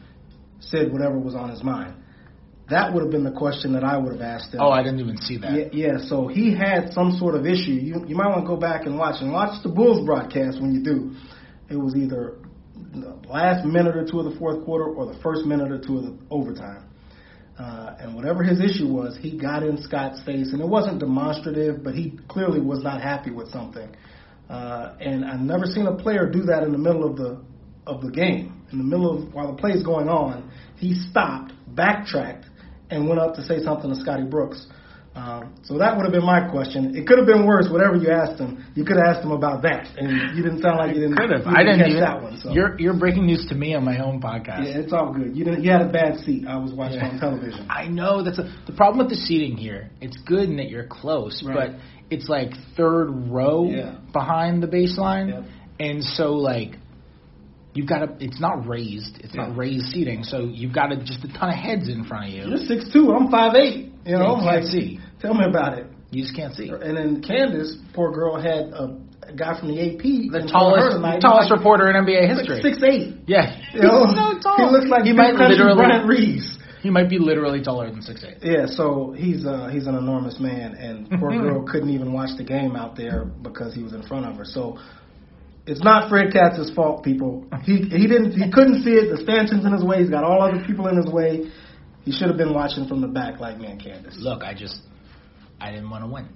said 0.60 0.92
whatever 0.92 1.18
was 1.18 1.34
on 1.34 1.50
his 1.50 1.64
mind. 1.64 1.96
That 2.68 2.94
would 2.94 3.02
have 3.02 3.10
been 3.10 3.24
the 3.24 3.32
question 3.32 3.72
that 3.72 3.82
I 3.82 3.96
would 3.96 4.12
have 4.12 4.22
asked 4.22 4.54
him. 4.54 4.60
Oh, 4.62 4.70
I 4.70 4.84
didn't 4.84 5.00
even 5.00 5.16
see 5.16 5.38
that. 5.38 5.74
Yeah, 5.74 5.94
yeah, 5.94 5.98
so 5.98 6.28
he 6.28 6.54
had 6.54 6.92
some 6.92 7.10
sort 7.18 7.34
of 7.34 7.44
issue. 7.44 7.72
You 7.72 8.04
you 8.06 8.14
might 8.14 8.28
want 8.28 8.42
to 8.42 8.46
go 8.46 8.56
back 8.56 8.86
and 8.86 8.96
watch 8.96 9.16
and 9.20 9.32
watch 9.32 9.60
the 9.64 9.68
Bulls 9.68 10.06
broadcast 10.06 10.60
when 10.60 10.72
you 10.72 10.82
do. 10.84 11.16
It 11.68 11.76
was 11.76 11.96
either 11.96 12.38
the 12.92 13.18
last 13.28 13.64
minute 13.64 13.96
or 13.96 14.06
two 14.06 14.20
of 14.20 14.32
the 14.32 14.38
fourth 14.38 14.64
quarter 14.64 14.84
or 14.84 15.12
the 15.12 15.18
first 15.20 15.44
minute 15.44 15.72
or 15.72 15.80
two 15.80 15.98
of 15.98 16.04
the 16.04 16.18
overtime. 16.30 16.89
Uh, 17.60 17.94
and 17.98 18.14
whatever 18.14 18.42
his 18.42 18.58
issue 18.58 18.88
was, 18.88 19.18
he 19.20 19.36
got 19.36 19.62
in 19.62 19.76
Scott's 19.82 20.22
face, 20.22 20.52
and 20.52 20.62
it 20.62 20.66
wasn't 20.66 20.98
demonstrative, 20.98 21.84
but 21.84 21.94
he 21.94 22.18
clearly 22.26 22.58
was 22.58 22.82
not 22.82 23.02
happy 23.02 23.30
with 23.30 23.50
something. 23.50 23.94
Uh, 24.48 24.94
and 24.98 25.26
I've 25.26 25.40
never 25.40 25.66
seen 25.66 25.86
a 25.86 25.94
player 25.94 26.26
do 26.26 26.44
that 26.44 26.62
in 26.62 26.72
the 26.72 26.78
middle 26.78 27.04
of 27.04 27.16
the 27.16 27.38
of 27.86 28.00
the 28.00 28.10
game. 28.10 28.62
In 28.72 28.78
the 28.78 28.84
middle 28.84 29.10
of 29.14 29.34
while 29.34 29.54
the 29.54 29.60
play 29.60 29.72
is 29.72 29.82
going 29.82 30.08
on, 30.08 30.50
he 30.76 30.94
stopped, 30.94 31.52
backtracked, 31.68 32.46
and 32.88 33.06
went 33.06 33.20
up 33.20 33.34
to 33.34 33.42
say 33.42 33.62
something 33.62 33.90
to 33.90 33.96
Scotty 33.96 34.24
Brooks. 34.24 34.66
Um, 35.12 35.54
so 35.64 35.76
that 35.78 35.96
would 35.96 36.04
have 36.04 36.12
been 36.12 36.24
my 36.24 36.48
question. 36.48 36.94
It 36.96 37.04
could 37.04 37.18
have 37.18 37.26
been 37.26 37.44
worse. 37.44 37.66
Whatever 37.68 37.96
you 37.96 38.10
asked 38.10 38.38
him, 38.40 38.64
you 38.76 38.84
could 38.84 38.96
have 38.96 39.06
asked 39.16 39.24
him 39.24 39.32
about 39.32 39.62
that, 39.62 39.88
and 39.98 40.36
you 40.36 40.42
didn't 40.44 40.62
sound 40.62 40.78
like 40.78 40.94
you 40.94 41.02
didn't. 41.02 41.16
Could 41.16 41.30
have. 41.30 41.46
I 41.48 41.64
didn't 41.64 41.80
catch 41.80 41.88
even. 41.88 42.00
that 42.00 42.22
one. 42.22 42.38
So. 42.40 42.52
You're 42.52 42.78
you're 42.80 42.94
breaking 42.94 43.26
news 43.26 43.44
to 43.48 43.56
me 43.56 43.74
on 43.74 43.84
my 43.84 43.98
own 43.98 44.20
podcast. 44.20 44.66
yeah, 44.66 44.78
it's 44.78 44.92
all 44.92 45.12
good. 45.12 45.36
You 45.36 45.44
didn't. 45.44 45.64
You 45.64 45.72
had 45.72 45.82
a 45.82 45.88
bad 45.90 46.20
seat. 46.20 46.46
I 46.46 46.56
was 46.58 46.72
watching 46.72 46.98
Yeah. 47.00 47.08
on 47.08 47.18
television. 47.18 47.66
I 47.68 47.88
know 47.88 48.22
that's 48.22 48.38
a, 48.38 48.44
the 48.68 48.72
problem 48.72 48.98
with 48.98 49.08
the 49.08 49.16
seating 49.20 49.56
here. 49.56 49.90
It's 50.00 50.16
good 50.18 50.48
in 50.48 50.56
that 50.58 50.68
you're 50.70 50.86
close, 50.86 51.42
Right. 51.44 51.72
but 51.72 51.80
it's 52.08 52.28
like 52.28 52.52
third 52.76 53.08
row 53.10 53.64
Yeah. 53.68 53.96
behind 54.12 54.62
the 54.62 54.68
baseline, 54.68 55.44
and 55.80 56.04
so 56.04 56.34
like 56.34 56.76
you've 57.74 57.88
got 57.88 57.98
to. 57.98 58.24
It's 58.24 58.40
not 58.40 58.64
raised. 58.66 59.18
It's 59.24 59.34
Yeah. 59.34 59.48
not 59.48 59.56
raised 59.56 59.86
seating, 59.86 60.22
so 60.22 60.42
you've 60.44 60.72
got 60.72 60.92
a, 60.92 60.96
just 60.98 61.24
a 61.24 61.28
ton 61.36 61.48
of 61.48 61.56
heads 61.56 61.88
in 61.88 62.04
front 62.04 62.26
of 62.26 62.30
you. 62.30 62.46
You're 62.46 62.58
six 62.58 62.92
two. 62.92 63.12
I'm 63.12 63.28
five 63.28 63.56
eight. 63.56 63.89
You 64.04 64.16
know, 64.18 64.36
you 64.36 64.42
like 64.44 64.62
can't 64.62 64.66
see. 64.66 65.00
tell 65.20 65.34
me 65.34 65.44
about 65.48 65.78
it. 65.78 65.86
You 66.10 66.22
just 66.22 66.34
can't 66.34 66.54
see. 66.54 66.68
And 66.68 66.96
then 66.96 67.22
Candace, 67.22 67.76
poor 67.94 68.10
girl, 68.10 68.40
had 68.40 68.72
a, 68.74 68.98
a 69.22 69.32
guy 69.36 69.58
from 69.58 69.68
the 69.68 69.78
AP. 69.78 70.02
The 70.02 70.26
in 70.26 70.30
front 70.30 70.44
of 70.44 70.50
her 70.50 70.50
tallest, 70.50 70.96
tonight. 70.96 71.20
tallest 71.20 71.50
Like, 71.50 71.58
reporter 71.58 71.90
in 71.90 71.96
NBA 72.04 72.28
like 72.28 72.38
history. 72.38 72.62
Six 72.62 72.82
eight. 72.82 73.14
Yeah, 73.26 73.54
You 73.74 73.82
know, 73.82 74.06
he's 74.06 74.16
so 74.18 74.38
tall. 74.42 74.56
he 74.58 74.64
looks 74.72 74.90
like 74.90 75.04
he 75.04 75.12
might 75.12 75.34
literally. 75.34 76.06
Reeves. 76.06 76.58
He 76.82 76.88
might 76.88 77.10
be 77.10 77.18
literally 77.18 77.62
taller 77.62 77.90
than 77.90 78.00
six 78.02 78.24
eight. 78.24 78.38
Yeah, 78.42 78.64
so 78.66 79.12
he's 79.16 79.44
uh, 79.44 79.68
he's 79.70 79.86
an 79.86 79.94
enormous 79.94 80.40
man, 80.40 80.74
and 80.74 81.08
poor 81.20 81.30
girl 81.30 81.62
couldn't 81.62 81.90
even 81.90 82.12
watch 82.12 82.30
the 82.38 82.44
game 82.44 82.74
out 82.74 82.96
there 82.96 83.24
because 83.24 83.74
he 83.74 83.82
was 83.82 83.92
in 83.92 84.02
front 84.02 84.24
of 84.26 84.36
her. 84.36 84.44
So 84.46 84.78
it's 85.66 85.84
not 85.84 86.08
Fred 86.08 86.32
Katz's 86.32 86.72
fault, 86.74 87.04
people. 87.04 87.46
He 87.62 87.76
he 87.84 88.06
didn't 88.08 88.32
he 88.32 88.50
couldn't 88.50 88.82
see 88.82 88.92
it. 88.96 89.14
The 89.14 89.22
stanchions 89.22 89.64
in 89.64 89.72
his 89.72 89.84
way. 89.84 90.00
He's 90.00 90.10
got 90.10 90.24
all 90.24 90.42
other 90.42 90.64
people 90.66 90.88
in 90.88 90.96
his 90.96 91.06
way. 91.06 91.52
He 92.04 92.12
should 92.12 92.28
have 92.28 92.36
been 92.38 92.54
watching 92.54 92.86
from 92.88 93.00
the 93.00 93.08
back 93.08 93.40
like 93.40 93.58
man 93.58 93.78
Candace. 93.78 94.16
Look, 94.18 94.42
I 94.42 94.54
just, 94.54 94.80
I 95.60 95.70
didn't 95.70 95.90
want 95.90 96.04
to 96.04 96.08
win. 96.10 96.28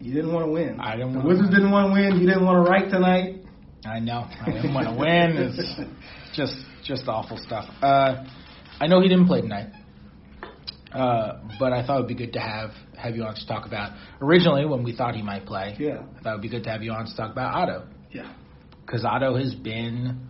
You 0.00 0.14
didn't 0.14 0.32
want 0.32 0.46
to 0.46 0.50
win. 0.52 0.80
I 0.80 0.96
didn't 0.96 1.12
The 1.12 1.20
Wizards 1.20 1.48
win. 1.48 1.50
didn't 1.50 1.70
want 1.72 1.88
to 1.88 1.92
win. 1.92 2.20
You 2.20 2.26
didn't 2.26 2.44
want 2.46 2.64
to 2.64 2.70
write 2.70 2.90
tonight. 2.90 3.36
I 3.84 3.98
know. 3.98 4.26
I 4.40 4.50
didn't 4.50 4.72
want 4.74 4.86
to 4.88 4.94
win. 4.94 5.36
It's 5.36 5.80
just 6.36 6.56
just 6.84 7.06
awful 7.08 7.36
stuff. 7.38 7.66
Uh, 7.82 8.24
I 8.80 8.86
know 8.86 9.00
he 9.02 9.08
didn't 9.08 9.26
play 9.26 9.42
tonight, 9.42 9.68
uh, 10.92 11.40
but 11.58 11.72
I 11.72 11.86
thought 11.86 11.98
it 11.98 12.00
would 12.00 12.08
be 12.08 12.14
good 12.14 12.32
to 12.34 12.40
have 12.40 12.70
have 12.96 13.14
you 13.16 13.22
on 13.24 13.34
to 13.34 13.46
talk 13.46 13.66
about. 13.66 13.92
Originally, 14.20 14.64
when 14.66 14.82
we 14.82 14.94
thought 14.96 15.14
he 15.14 15.22
might 15.22 15.44
play, 15.46 15.76
Yeah. 15.78 16.02
I 16.18 16.22
thought 16.22 16.30
it 16.30 16.36
would 16.36 16.42
be 16.42 16.48
good 16.48 16.64
to 16.64 16.70
have 16.70 16.82
you 16.82 16.92
on 16.92 17.06
to 17.06 17.16
talk 17.16 17.30
about 17.32 17.54
Otto 17.54 17.86
Yeah. 18.10 18.32
because 18.84 19.04
Otto 19.04 19.36
has 19.36 19.54
been 19.54 20.28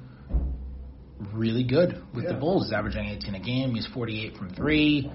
really 1.33 1.65
good 1.65 2.03
with 2.15 2.27
the 2.29 2.35
Bulls. 2.35 2.65
He's 2.67 2.73
averaging 2.73 3.07
18 3.07 3.35
a 3.35 3.41
game. 3.41 3.75
He's 3.75 3.87
48 3.87 4.37
from 4.37 4.55
three. 4.55 5.11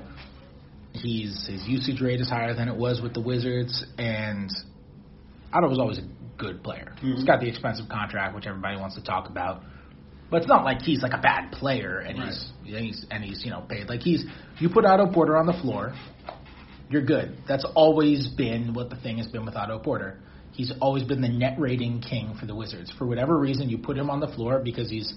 He's 0.94 1.46
his 1.48 1.68
usage 1.68 2.00
rate 2.02 2.22
is 2.22 2.30
higher 2.30 2.54
than 2.54 2.68
it 2.70 2.76
was 2.76 3.02
with 3.02 3.14
the 3.14 3.20
Wizards, 3.20 3.86
and 3.98 4.50
Otto 5.52 5.68
was 5.68 5.80
always 5.80 5.98
a 6.00 6.08
good 6.38 6.64
player. 6.64 6.94
He's 7.02 7.24
Mhm. 7.24 7.28
got 7.28 7.40
the 7.42 7.48
expensive 7.50 7.90
contract, 7.90 8.34
which 8.36 8.48
everybody 8.48 8.78
wants 8.78 8.96
to 8.96 9.02
talk 9.04 9.30
about, 9.30 9.64
but 10.30 10.38
it's 10.38 10.48
not 10.48 10.64
like 10.64 10.82
he's 10.82 11.02
like 11.02 11.14
a 11.14 11.18
bad 11.18 11.52
player 11.52 12.00
and 12.00 12.18
he's 12.18 12.52
and 12.66 12.86
he's 12.86 13.06
and 13.12 13.24
he's 13.24 13.44
you 13.44 13.52
know 13.52 13.62
paid 13.68 13.90
like 13.90 14.02
he's. 14.02 14.26
You 14.60 14.70
put 14.70 14.86
Otto 14.86 15.08
Porter 15.08 15.36
on 15.36 15.46
the 15.48 15.54
floor, 15.54 15.94
you're 16.90 17.02
good. 17.02 17.38
That's 17.48 17.66
always 17.76 18.28
been 18.30 18.74
what 18.74 18.90
the 18.90 18.96
thing 18.98 19.18
has 19.18 19.28
been 19.28 19.46
with 19.46 19.56
Otto 19.58 19.80
Porter. 19.80 20.20
He's 20.52 20.72
always 20.80 21.04
been 21.04 21.20
the 21.20 21.28
net 21.30 21.60
rating 21.60 22.00
king 22.00 22.36
for 22.36 22.46
the 22.46 22.56
Wizards. 22.56 22.90
For 22.92 23.06
whatever 23.06 23.38
reason, 23.38 23.70
you 23.70 23.78
put 23.78 23.98
him 23.98 24.10
on 24.10 24.22
the 24.22 24.30
floor 24.30 24.62
because 24.64 24.90
he's 24.90 25.14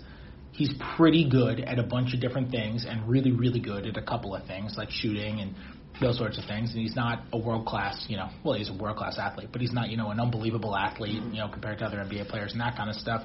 he's 0.52 0.72
pretty 0.96 1.28
good 1.28 1.60
at 1.60 1.78
a 1.78 1.82
bunch 1.82 2.14
of 2.14 2.20
different 2.20 2.50
things 2.50 2.86
and 2.88 3.08
really 3.08 3.32
really 3.32 3.60
good 3.60 3.86
at 3.86 3.96
a 3.96 4.02
couple 4.02 4.34
of 4.34 4.44
things 4.46 4.74
like 4.76 4.90
shooting 4.90 5.40
and 5.40 5.54
those 6.00 6.16
sorts 6.16 6.38
of 6.38 6.44
things. 6.44 6.70
And 6.70 6.80
he's 6.80 6.94
not 6.94 7.24
a 7.32 7.38
world 7.38 7.66
class, 7.66 8.06
you 8.08 8.16
know, 8.16 8.28
well 8.44 8.54
he's 8.54 8.70
a 8.70 8.72
world 8.76 8.96
class 8.96 9.18
athlete, 9.18 9.48
but 9.52 9.60
he's 9.60 9.72
not 9.72 9.90
you 9.90 9.96
know 9.96 10.10
an 10.10 10.20
unbelievable 10.20 10.76
athlete, 10.76 11.22
you 11.22 11.38
know, 11.38 11.48
compared 11.48 11.78
to 11.78 11.84
other 11.84 11.98
NBA 11.98 12.28
players 12.28 12.52
and 12.52 12.60
that 12.60 12.76
kind 12.76 12.90
of 12.90 12.96
stuff. 12.96 13.22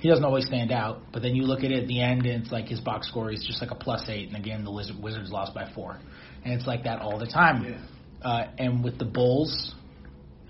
He 0.00 0.08
doesn't 0.08 0.24
always 0.24 0.46
stand 0.46 0.72
out, 0.72 1.02
but 1.12 1.20
then 1.20 1.36
you 1.36 1.42
look 1.42 1.62
at 1.62 1.70
it 1.70 1.82
at 1.82 1.86
the 1.86 2.00
end, 2.00 2.24
and 2.24 2.42
it's 2.42 2.50
like 2.50 2.68
his 2.68 2.80
box 2.80 3.06
score 3.08 3.30
is 3.30 3.44
just 3.46 3.60
like 3.60 3.70
a 3.70 3.74
plus 3.74 4.08
eight, 4.08 4.28
and 4.28 4.36
again 4.36 4.64
the 4.64 4.72
Wiz- 4.72 4.92
Wizards 4.98 5.30
lost 5.30 5.52
by 5.54 5.70
four, 5.74 5.98
and 6.42 6.54
it's 6.54 6.66
like 6.66 6.84
that 6.84 7.00
all 7.00 7.18
the 7.18 7.26
time. 7.26 7.64
Yeah. 7.64 8.26
Uh, 8.26 8.50
and 8.58 8.82
with 8.82 8.98
the 8.98 9.04
Bulls, 9.04 9.74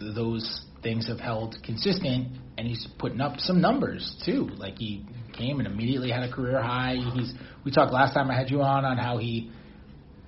those 0.00 0.64
things 0.82 1.08
have 1.08 1.20
held 1.20 1.56
consistent, 1.62 2.28
and 2.58 2.66
he's 2.66 2.86
putting 2.98 3.20
up 3.20 3.38
some 3.38 3.60
numbers 3.60 4.16
too. 4.24 4.48
Like 4.56 4.78
he 4.78 5.04
came 5.32 5.58
and 5.58 5.66
immediately 5.66 6.10
had 6.10 6.22
a 6.22 6.32
career 6.32 6.62
high. 6.62 6.96
He's 7.14 7.32
we 7.64 7.70
talked 7.70 7.92
last 7.92 8.14
time 8.14 8.30
I 8.30 8.36
had 8.36 8.50
you 8.50 8.62
on 8.62 8.84
on 8.84 8.96
how 8.98 9.18
he 9.18 9.50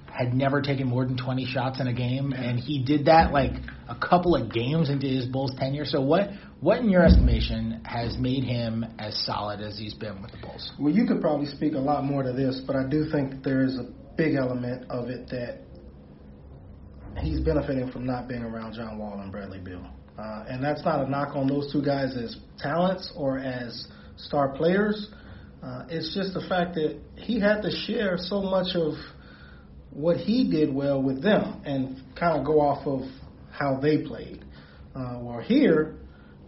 had 0.06 0.35
never 0.35 0.61
taken 0.61 0.87
more 0.87 1.06
than 1.06 1.16
20 1.16 1.47
shots 1.47 1.80
in 1.80 1.87
a 1.87 1.92
game, 1.92 2.32
and 2.32 2.59
he 2.59 2.85
did 2.85 3.06
that 3.06 3.32
like 3.32 3.52
a 3.88 3.94
couple 3.94 4.37
of 4.37 4.52
games 4.52 4.90
into 4.90 5.06
his 5.06 5.25
Bulls 5.26 5.52
tenure. 5.59 5.87
So 5.87 6.00
what 6.00 6.30
what 6.61 6.78
in 6.78 6.90
your 6.90 7.04
estimation 7.04 7.82
has 7.85 8.16
made 8.18 8.44
him 8.44 8.85
as 8.99 9.16
solid 9.25 9.61
as 9.61 9.78
he's 9.78 9.94
been 9.94 10.21
with 10.23 10.30
the 10.32 10.38
Bulls? 10.38 10.73
Well, 10.78 10.92
you 10.92 11.06
could 11.06 11.21
probably 11.21 11.47
speak 11.47 11.75
a 11.75 11.78
lot 11.78 12.04
more 12.04 12.23
to 12.23 12.32
this, 12.32 12.61
but 12.66 12.76
I 12.76 12.88
do 12.88 13.11
think 13.11 13.30
that 13.30 13.42
there 13.42 13.64
is 13.64 13.76
a 13.76 13.90
big 14.16 14.35
element 14.37 14.90
of 14.90 15.09
it 15.09 15.28
that 15.30 15.62
he's 17.21 17.40
benefiting 17.40 17.90
from 17.90 18.06
not 18.06 18.28
being 18.28 18.42
around 18.42 18.75
John 18.75 18.99
Wall 18.99 19.18
and 19.21 19.32
Bradley 19.32 19.59
Beal. 19.59 19.87
Uh, 20.19 20.45
and 20.49 20.62
that's 20.62 20.85
not 20.85 21.04
a 21.04 21.11
knock 21.11 21.35
on 21.35 21.47
those 21.47 21.73
two 21.73 21.83
guys 21.83 22.16
as 22.16 22.37
talents 22.59 23.12
or 23.16 23.38
as 23.38 23.88
star 24.16 24.50
players. 24.50 25.09
Uh, 25.62 25.85
it's 25.88 26.14
just 26.14 26.35
the 26.35 26.45
fact 26.49 26.75
that 26.75 26.99
he 27.16 27.40
had 27.40 27.62
to 27.62 27.71
share 27.71 28.16
so 28.19 28.42
much 28.42 28.75
of 28.75 28.95
what 29.90 30.16
he 30.16 30.50
did 30.50 30.75
well 30.75 31.02
with 31.02 31.23
them 31.23 31.62
and 31.64 32.02
kind 32.19 32.38
of 32.38 32.45
go 32.45 32.61
off 32.61 32.87
of 32.87 33.02
how 33.50 33.78
they 33.81 34.02
played. 34.02 34.45
Uh, 34.95 35.19
well, 35.21 35.40
here, 35.40 35.97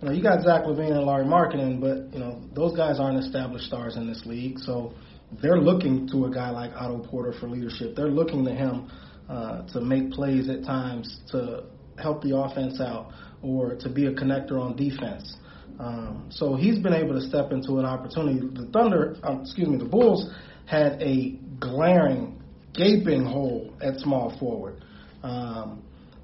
you 0.01 0.09
know, 0.09 0.15
you 0.15 0.23
got 0.23 0.43
Zach 0.43 0.65
LaVine 0.65 0.93
and 0.93 1.07
Larry 1.07 1.25
Markkanen, 1.25 1.81
but 1.81 2.13
you 2.13 2.19
know 2.19 2.43
those 2.55 2.77
guys 2.77 2.99
aren't 2.99 3.19
established 3.19 3.67
stars 3.67 3.97
in 3.97 4.07
this 4.07 4.23
league, 4.27 4.59
so 4.59 4.95
they're 5.43 5.61
looking 5.61 6.09
to 6.09 6.27
a 6.27 6.31
guy 6.31 6.51
like 6.51 6.73
Otto 6.75 6.99
Porter 7.07 7.33
for 7.39 7.49
leadership. 7.49 7.95
They're 7.97 8.09
looking 8.11 8.45
to 8.45 8.53
him 8.53 8.91
uh, 9.29 9.67
to 9.69 9.81
make 9.81 10.11
plays 10.11 10.49
at 10.49 10.65
times 10.65 11.21
to 11.31 11.65
help 11.99 12.23
the 12.23 12.37
offense 12.37 12.81
out 12.81 13.13
or 13.45 13.77
to 13.77 13.89
be 13.89 14.07
a 14.07 14.13
connector 14.13 14.61
on 14.61 14.75
defense. 14.77 15.37
Um, 15.79 16.27
so 16.31 16.55
he's 16.55 16.79
been 16.79 16.95
able 16.95 17.15
to 17.15 17.21
step 17.21 17.53
into 17.53 17.79
an 17.79 17.85
opportunity. 17.85 18.41
The 18.41 18.67
Thunder, 18.73 19.17
um, 19.23 19.43
excuse 19.43 19.69
me, 19.69 19.77
the 19.77 19.85
Bulls 19.85 20.31
had 20.67 21.01
a 21.03 21.39
glaring, 21.59 22.43
gaping 22.73 23.25
hole 23.25 23.75
at 23.83 23.99
small 23.99 24.37
forward. 24.39 24.85
Um, 25.23 25.83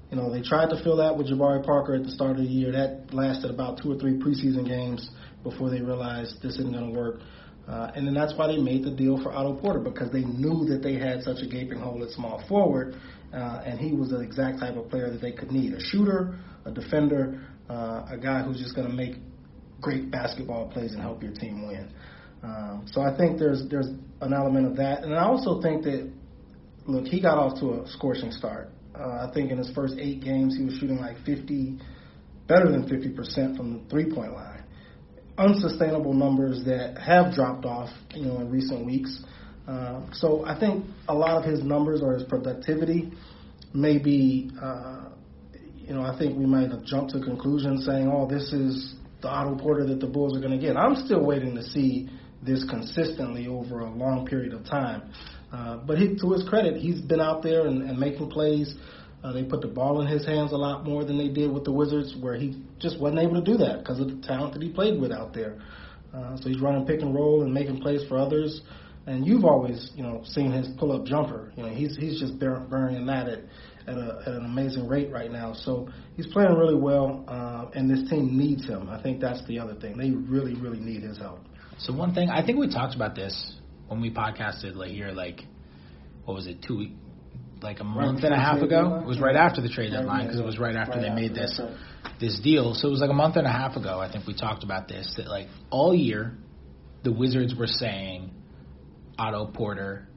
you 0.09 0.17
know, 0.17 0.31
they 0.31 0.41
tried 0.41 0.69
to 0.69 0.83
fill 0.83 0.97
that 0.97 1.17
with 1.17 1.27
Jabari 1.27 1.65
Parker 1.65 1.95
at 1.95 2.03
the 2.03 2.11
start 2.11 2.31
of 2.31 2.43
the 2.43 2.43
year. 2.43 2.71
That 2.71 3.13
lasted 3.13 3.49
about 3.49 3.81
two 3.81 3.91
or 3.91 3.97
three 3.97 4.13
preseason 4.13 4.67
games 4.67 5.09
before 5.43 5.69
they 5.69 5.81
realized 5.81 6.41
this 6.41 6.55
isn't 6.55 6.71
going 6.71 6.93
to 6.93 6.99
work. 6.99 7.21
Uh, 7.67 7.91
and 7.95 8.05
then 8.05 8.13
that's 8.13 8.33
why 8.35 8.47
they 8.47 8.57
made 8.57 8.83
the 8.83 8.91
deal 8.91 9.21
for 9.21 9.31
Otto 9.31 9.55
Porter 9.55 9.79
because 9.79 10.11
they 10.11 10.23
knew 10.23 10.65
that 10.65 10.81
they 10.83 10.95
had 10.95 11.23
such 11.23 11.37
a 11.41 11.47
gaping 11.47 11.79
hole 11.79 12.03
at 12.03 12.09
small 12.09 12.43
forward, 12.47 12.95
uh, 13.33 13.61
and 13.65 13.79
he 13.79 13.93
was 13.93 14.09
the 14.09 14.19
exact 14.19 14.59
type 14.59 14.75
of 14.75 14.89
player 14.89 15.09
that 15.09 15.21
they 15.21 15.31
could 15.31 15.51
need: 15.51 15.73
a 15.73 15.79
shooter, 15.79 16.37
a 16.65 16.71
defender, 16.71 17.41
uh, 17.69 18.05
a 18.09 18.17
guy 18.21 18.41
who's 18.43 18.59
just 18.59 18.75
going 18.75 18.87
to 18.87 18.93
make 18.93 19.15
great 19.79 20.11
basketball 20.11 20.69
plays 20.69 20.93
and 20.93 21.01
help 21.01 21.23
your 21.23 21.33
team 21.33 21.67
win. 21.67 21.91
Um, 22.43 22.85
so 22.91 23.01
I 23.01 23.15
think 23.15 23.39
there's 23.39 23.67
there's 23.69 23.87
an 24.21 24.33
element 24.33 24.67
of 24.67 24.75
that, 24.77 25.03
and 25.03 25.13
I 25.13 25.23
also 25.25 25.61
think 25.61 25.83
that 25.83 26.11
look, 26.85 27.05
he 27.05 27.21
got 27.21 27.37
off 27.37 27.59
to 27.59 27.81
a 27.81 27.87
scorching 27.87 28.31
start. 28.31 28.69
Uh, 28.95 29.27
I 29.27 29.31
think 29.33 29.51
in 29.51 29.57
his 29.57 29.71
first 29.73 29.95
eight 29.99 30.21
games, 30.21 30.57
he 30.57 30.65
was 30.65 30.75
shooting 30.75 30.97
like 30.97 31.17
50, 31.25 31.79
better 32.47 32.71
than 32.71 32.83
50% 32.83 33.57
from 33.57 33.73
the 33.73 33.89
three 33.89 34.13
point 34.13 34.33
line. 34.33 34.63
Unsustainable 35.37 36.13
numbers 36.13 36.63
that 36.65 36.97
have 36.97 37.33
dropped 37.33 37.65
off, 37.65 37.89
you 38.13 38.25
know, 38.25 38.39
in 38.39 38.49
recent 38.49 38.85
weeks. 38.85 39.23
Uh, 39.67 40.01
so 40.11 40.43
I 40.45 40.59
think 40.59 40.85
a 41.07 41.13
lot 41.13 41.37
of 41.37 41.49
his 41.49 41.63
numbers 41.63 42.01
or 42.01 42.13
his 42.13 42.23
productivity 42.23 43.11
may 43.73 43.97
be, 43.97 44.51
uh, 44.61 45.09
you 45.91 45.97
know, 45.97 46.03
I 46.03 46.17
think 46.17 46.39
we 46.39 46.45
might 46.45 46.71
have 46.71 46.85
jumped 46.85 47.11
to 47.11 47.19
conclusions 47.19 47.85
saying, 47.85 48.09
oh, 48.09 48.25
this 48.25 48.53
is 48.53 48.95
the 49.21 49.27
Otto 49.27 49.61
Porter 49.61 49.85
that 49.87 49.99
the 49.99 50.07
Bulls 50.07 50.37
are 50.37 50.39
going 50.39 50.57
to 50.57 50.65
get. 50.65 50.77
I'm 50.77 50.95
still 51.05 51.21
waiting 51.21 51.53
to 51.55 51.63
see 51.63 52.09
this 52.41 52.63
consistently 52.69 53.47
over 53.47 53.81
a 53.81 53.89
long 53.89 54.25
period 54.25 54.53
of 54.53 54.63
time. 54.63 55.11
Uh, 55.51 55.79
but 55.85 55.97
he, 55.97 56.15
to 56.15 56.31
his 56.31 56.47
credit, 56.47 56.77
he's 56.77 57.01
been 57.01 57.19
out 57.19 57.43
there 57.43 57.67
and, 57.67 57.83
and 57.83 57.99
making 57.99 58.29
plays. 58.29 58.73
Uh, 59.21 59.33
they 59.33 59.43
put 59.43 59.59
the 59.59 59.67
ball 59.67 59.99
in 59.99 60.07
his 60.07 60.25
hands 60.25 60.53
a 60.53 60.55
lot 60.55 60.85
more 60.85 61.03
than 61.03 61.17
they 61.17 61.27
did 61.27 61.51
with 61.51 61.65
the 61.65 61.73
Wizards, 61.73 62.15
where 62.21 62.35
he 62.35 62.63
just 62.79 62.97
wasn't 62.97 63.19
able 63.19 63.43
to 63.43 63.43
do 63.43 63.57
that 63.57 63.79
because 63.79 63.99
of 63.99 64.07
the 64.07 64.25
talent 64.25 64.53
that 64.53 64.63
he 64.63 64.69
played 64.69 64.97
with 64.97 65.11
out 65.11 65.33
there. 65.33 65.61
Uh, 66.15 66.37
so 66.37 66.47
he's 66.47 66.61
running 66.61 66.85
pick 66.85 67.01
and 67.01 67.13
roll 67.13 67.43
and 67.43 67.53
making 67.53 67.81
plays 67.81 68.01
for 68.07 68.17
others. 68.17 68.61
And 69.07 69.27
you've 69.27 69.43
always, 69.43 69.91
you 69.93 70.03
know, 70.03 70.21
seen 70.23 70.53
his 70.53 70.69
pull-up 70.77 71.05
jumper. 71.05 71.51
You 71.57 71.63
know, 71.63 71.69
he's 71.69 71.97
he's 71.97 72.17
just 72.17 72.39
burning 72.39 73.05
that 73.07 73.27
at 73.27 73.39
at, 73.87 73.97
a, 73.97 74.21
at 74.25 74.33
an 74.33 74.45
amazing 74.45 74.87
rate 74.87 75.11
right 75.11 75.31
now. 75.31 75.53
So 75.53 75.89
he's 76.15 76.27
playing 76.27 76.53
really 76.53 76.75
well, 76.75 77.23
uh, 77.27 77.69
and 77.73 77.89
this 77.89 78.09
team 78.09 78.37
needs 78.37 78.65
him. 78.65 78.89
I 78.89 79.01
think 79.01 79.21
that's 79.21 79.45
the 79.47 79.59
other 79.59 79.75
thing. 79.75 79.97
They 79.97 80.11
really, 80.11 80.55
really 80.55 80.79
need 80.79 81.03
his 81.03 81.17
help. 81.17 81.39
So 81.79 81.93
one 81.93 82.13
thing 82.13 82.29
I 82.29 82.45
think 82.45 82.59
we 82.59 82.69
talked 82.69 82.95
about 82.95 83.15
this 83.15 83.53
when 83.87 84.01
we 84.01 84.11
podcasted 84.11 84.75
like 84.75 84.91
here, 84.91 85.11
like 85.11 85.41
what 86.25 86.35
was 86.35 86.47
it, 86.47 86.63
two 86.65 86.77
week, 86.77 86.91
like 87.61 87.79
a 87.79 87.83
month 87.83 88.23
and 88.23 88.33
a 88.33 88.37
half 88.37 88.61
ago. 88.61 88.99
It 89.01 89.07
was 89.07 89.19
right 89.19 89.35
after 89.35 89.61
the 89.61 89.69
trade 89.69 89.91
deadline 89.91 90.25
because 90.25 90.39
it 90.39 90.45
was 90.45 90.59
right 90.59 90.75
after 90.75 90.99
they 90.99 91.09
made 91.09 91.33
this 91.33 91.59
this 92.19 92.39
deal. 92.39 92.73
So 92.73 92.87
it 92.87 92.91
was 92.91 93.01
like 93.01 93.09
a 93.09 93.15
month 93.15 93.35
and 93.35 93.47
a 93.47 93.51
half 93.51 93.75
ago. 93.75 93.99
I 93.99 94.11
think 94.11 94.27
we 94.27 94.33
talked 94.35 94.63
about 94.63 94.87
this 94.87 95.13
that 95.17 95.27
like 95.27 95.47
all 95.69 95.93
year, 95.93 96.37
the 97.03 97.11
Wizards 97.11 97.55
were 97.55 97.67
saying 97.67 98.31
Otto 99.17 99.47
Porter 99.47 100.07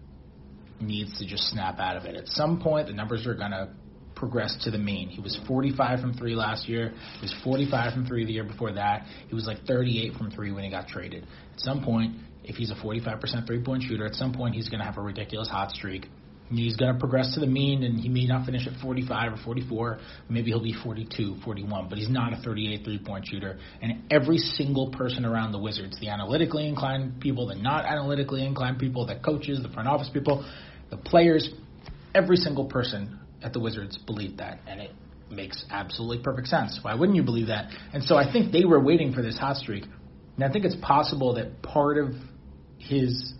needs 0.80 1.18
to 1.18 1.26
just 1.26 1.44
snap 1.50 1.78
out 1.78 1.96
of 1.96 2.04
it. 2.04 2.14
At 2.16 2.28
some 2.28 2.60
point, 2.60 2.88
the 2.88 2.92
numbers 2.92 3.26
are 3.26 3.34
gonna 3.34 3.74
progress 4.14 4.56
to 4.64 4.70
the 4.70 4.78
mean. 4.78 5.08
He 5.08 5.20
was 5.20 5.38
45 5.46 6.00
from 6.00 6.14
three 6.14 6.34
last 6.34 6.68
year. 6.68 6.92
He 7.20 7.22
was 7.22 7.34
45 7.42 7.92
from 7.92 8.06
three 8.06 8.24
the 8.24 8.32
year 8.32 8.44
before 8.44 8.72
that. 8.72 9.06
He 9.28 9.34
was 9.34 9.46
like 9.46 9.64
38 9.66 10.14
from 10.14 10.30
three 10.30 10.52
when 10.52 10.64
he 10.64 10.70
got 10.70 10.88
traded. 10.88 11.24
At 11.52 11.60
some 11.60 11.84
point, 11.84 12.14
if 12.44 12.56
he's 12.56 12.70
a 12.70 12.74
45% 12.74 13.46
three 13.46 13.62
point 13.62 13.82
shooter, 13.82 14.06
at 14.06 14.14
some 14.14 14.32
point 14.32 14.54
he's 14.54 14.68
going 14.68 14.80
to 14.80 14.84
have 14.84 14.98
a 14.98 15.02
ridiculous 15.02 15.48
hot 15.48 15.70
streak. 15.72 16.06
He's 16.50 16.76
going 16.76 16.92
to 16.92 16.98
progress 16.98 17.34
to 17.34 17.40
the 17.40 17.46
mean, 17.46 17.82
and 17.84 17.98
he 17.98 18.08
may 18.08 18.26
not 18.26 18.44
finish 18.44 18.66
at 18.66 18.78
45 18.80 19.32
or 19.32 19.36
44. 19.44 19.98
Maybe 20.28 20.50
he'll 20.50 20.62
be 20.62 20.74
42, 20.74 21.36
41, 21.42 21.88
but 21.88 21.98
he's 21.98 22.10
not 22.10 22.32
a 22.32 22.36
38 22.36 22.84
three 22.84 22.98
point 22.98 23.26
shooter. 23.26 23.58
And 23.80 24.04
every 24.10 24.38
single 24.38 24.90
person 24.90 25.24
around 25.24 25.52
the 25.52 25.58
Wizards, 25.58 25.98
the 26.00 26.08
analytically 26.08 26.68
inclined 26.68 27.20
people, 27.20 27.46
the 27.46 27.54
not 27.54 27.86
analytically 27.86 28.44
inclined 28.44 28.78
people, 28.78 29.06
the 29.06 29.16
coaches, 29.16 29.60
the 29.62 29.70
front 29.70 29.88
office 29.88 30.10
people, 30.12 30.44
the 30.90 30.98
players, 30.98 31.48
every 32.14 32.36
single 32.36 32.66
person 32.66 33.18
at 33.42 33.52
the 33.52 33.60
Wizards 33.60 33.98
believed 33.98 34.38
that, 34.38 34.60
and 34.66 34.80
it 34.80 34.90
makes 35.30 35.64
absolutely 35.70 36.22
perfect 36.22 36.48
sense. 36.48 36.78
Why 36.82 36.94
wouldn't 36.94 37.16
you 37.16 37.22
believe 37.22 37.48
that? 37.48 37.70
And 37.92 38.02
so 38.02 38.16
I 38.16 38.30
think 38.30 38.52
they 38.52 38.64
were 38.64 38.80
waiting 38.80 39.12
for 39.12 39.22
this 39.22 39.38
hot 39.38 39.56
streak. 39.56 39.84
And 40.36 40.44
I 40.44 40.50
think 40.50 40.64
it's 40.64 40.76
possible 40.82 41.34
that 41.34 41.62
part 41.62 41.98
of 41.98 42.10
his 42.78 43.32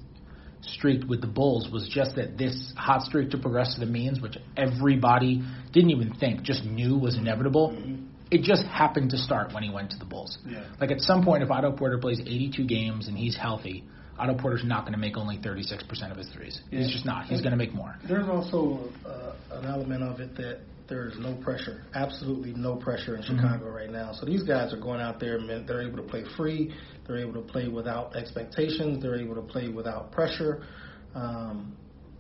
streak 0.64 1.09
with 1.09 1.21
the 1.21 1.26
Bulls 1.26 1.68
was 1.71 1.88
just 1.88 2.16
that 2.16 2.38
this 2.38 2.73
hot 2.76 3.02
streak 3.02 3.30
to 3.30 3.38
progress 3.38 3.75
to 3.75 3.80
the 3.80 3.87
means, 3.87 4.21
which 4.21 4.37
everybody 4.56 5.42
didn't 5.73 5.90
even 5.90 6.14
think, 6.14 6.42
just 6.42 6.64
knew 6.64 6.97
was 6.99 7.16
inevitable. 7.16 7.71
Mm-hmm. 7.71 8.06
It 8.30 8.42
just 8.42 8.64
happened 8.64 9.11
to 9.11 9.18
start 9.18 9.52
when 9.52 9.62
he 9.62 9.71
went 9.71 9.90
to 9.90 9.99
the 9.99 10.04
Bulls. 10.04 10.38
Yeah. 10.47 10.64
Like 10.80 10.90
at 10.90 11.00
some 11.00 11.25
point, 11.25 11.42
if 11.42 11.50
Otto 11.50 11.73
Porter 11.73 11.99
plays 11.99 12.21
82 12.21 12.64
games 12.66 13.06
and 13.06 13.16
he's 13.16 13.37
healthy, 13.37 13.85
Otto 14.18 14.35
Porter's 14.35 14.64
not 14.64 14.83
going 14.83 14.92
to 14.92 14.99
make 14.99 15.16
only 15.16 15.38
36% 15.38 16.11
of 16.11 16.16
his 16.16 16.28
threes. 16.28 16.61
Yeah. 16.71 16.80
He's 16.80 16.92
just 16.92 17.04
not. 17.04 17.26
He's 17.26 17.40
going 17.40 17.52
to 17.52 17.56
make 17.56 17.75
more. 17.75 17.97
There's 18.06 18.28
also 18.28 18.90
uh, 19.04 19.35
an 19.52 19.66
element 19.66 20.02
of 20.02 20.21
it 20.21 20.37
that 20.37 20.61
there's 20.88 21.14
no 21.19 21.35
pressure, 21.37 21.85
absolutely 21.95 22.53
no 22.53 22.76
pressure 22.76 23.17
in 23.17 23.23
mm-hmm. 23.23 23.37
Chicago 23.37 23.67
mm-hmm. 23.67 23.75
right 23.75 23.91
now. 23.91 24.12
So 24.12 24.26
these 24.26 24.43
guys 24.43 24.73
are 24.73 24.81
going 24.81 25.00
out 25.00 25.19
there 25.19 25.37
and 25.37 25.67
they're 25.67 25.83
able 25.83 25.97
to 25.97 26.03
play 26.03 26.25
free. 26.37 26.75
They're 27.07 27.19
able 27.19 27.35
to 27.35 27.53
play 27.53 27.69
without 27.69 28.17
expectations. 28.17 29.03
They're 29.03 29.19
able 29.19 29.35
to 29.37 29.43
play 29.43 29.69
without 29.69 30.12
pressure. 30.12 30.67
Um, 31.14 31.76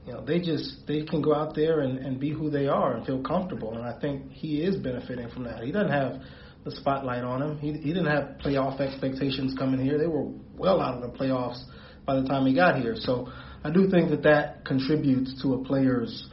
you 0.06 0.12
know, 0.12 0.24
they 0.24 0.38
just 0.38 0.86
they 0.86 1.04
can 1.04 1.22
go 1.22 1.34
out 1.34 1.54
there 1.54 1.80
and, 1.80 1.98
and 1.98 2.20
be 2.20 2.30
who 2.30 2.50
they 2.50 2.66
are 2.66 2.94
and 2.94 3.06
feel 3.06 3.22
comfortable. 3.22 3.74
And 3.74 3.84
I 3.84 3.98
think 4.00 4.30
he 4.30 4.62
is 4.62 4.76
benefiting 4.76 5.30
from 5.30 5.44
that. 5.44 5.62
He 5.62 5.72
doesn't 5.72 5.90
have 5.92 6.20
the 6.64 6.70
spotlight 6.72 7.24
on 7.24 7.42
him. 7.42 7.58
He, 7.58 7.72
he 7.72 7.88
didn't 7.92 8.06
have 8.06 8.38
playoff 8.44 8.80
expectations 8.80 9.54
coming 9.58 9.80
here. 9.80 9.98
They 9.98 10.06
were 10.06 10.28
well 10.56 10.80
out 10.80 11.02
of 11.02 11.12
the 11.12 11.18
playoffs 11.18 11.62
by 12.06 12.20
the 12.20 12.26
time 12.26 12.46
he 12.46 12.54
got 12.54 12.80
here. 12.80 12.94
So 12.98 13.28
I 13.62 13.70
do 13.70 13.88
think 13.90 14.10
that 14.10 14.22
that 14.22 14.64
contributes 14.64 15.40
to 15.42 15.54
a 15.54 15.64
player's 15.64 16.28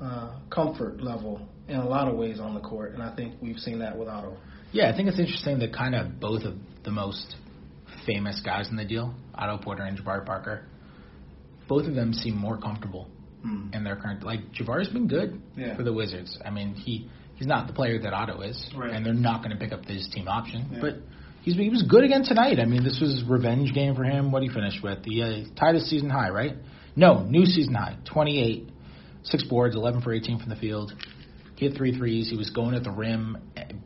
uh, 0.00 0.38
comfort 0.50 1.00
level 1.00 1.47
in 1.68 1.76
a 1.76 1.86
lot 1.88 2.08
of 2.08 2.16
ways 2.16 2.40
on 2.40 2.54
the 2.54 2.60
court, 2.60 2.92
and 2.92 3.02
I 3.02 3.14
think 3.14 3.34
we've 3.40 3.58
seen 3.58 3.78
that 3.80 3.96
with 3.96 4.08
Otto. 4.08 4.36
Yeah, 4.72 4.90
I 4.90 4.96
think 4.96 5.08
it's 5.08 5.18
interesting 5.18 5.58
that 5.60 5.72
kind 5.72 5.94
of 5.94 6.18
both 6.20 6.42
of 6.42 6.54
the 6.84 6.90
most 6.90 7.36
famous 8.06 8.40
guys 8.44 8.68
in 8.68 8.76
the 8.76 8.84
deal, 8.84 9.14
Otto 9.34 9.62
Porter 9.62 9.82
and 9.82 9.98
Jabari 9.98 10.24
Parker, 10.24 10.64
both 11.68 11.86
of 11.86 11.94
them 11.94 12.12
seem 12.12 12.36
more 12.36 12.58
comfortable 12.58 13.08
mm. 13.44 13.74
in 13.74 13.84
their 13.84 13.96
current. 13.96 14.22
Like 14.24 14.52
Jabari's 14.52 14.88
been 14.88 15.08
good 15.08 15.40
yeah. 15.56 15.76
for 15.76 15.82
the 15.82 15.92
Wizards. 15.92 16.38
I 16.44 16.50
mean, 16.50 16.74
he 16.74 17.08
he's 17.36 17.46
not 17.46 17.66
the 17.66 17.72
player 17.72 17.98
that 18.00 18.12
Otto 18.12 18.40
is, 18.40 18.70
right. 18.76 18.90
and 18.90 19.04
they're 19.04 19.14
not 19.14 19.42
going 19.42 19.56
to 19.56 19.62
pick 19.62 19.72
up 19.72 19.84
his 19.84 20.08
team 20.12 20.28
option, 20.28 20.68
yeah. 20.72 20.78
but. 20.80 20.94
He's, 21.40 21.54
he 21.54 21.70
was 21.70 21.84
good 21.88 22.02
again 22.02 22.24
tonight. 22.24 22.58
I 22.58 22.64
mean, 22.64 22.82
this 22.82 22.98
was 23.00 23.22
revenge 23.26 23.72
game 23.72 23.94
for 23.94 24.02
him. 24.02 24.32
What 24.32 24.42
he 24.42 24.48
finished 24.48 24.82
with? 24.82 25.04
The 25.04 25.22
uh, 25.22 25.54
tied 25.58 25.76
his 25.76 25.88
season 25.88 26.10
high, 26.10 26.30
right? 26.30 26.56
No, 26.96 27.22
new 27.22 27.46
season 27.46 27.74
high. 27.74 27.96
28, 28.12 28.68
six 29.22 29.44
boards, 29.44 29.76
11 29.76 30.02
for 30.02 30.12
18 30.12 30.40
from 30.40 30.48
the 30.48 30.56
field. 30.56 30.92
He 31.58 31.66
hit 31.66 31.76
three 31.76 31.96
threes. 31.96 32.30
He 32.30 32.36
was 32.36 32.50
going 32.50 32.74
at 32.76 32.84
the 32.84 32.92
rim 32.92 33.36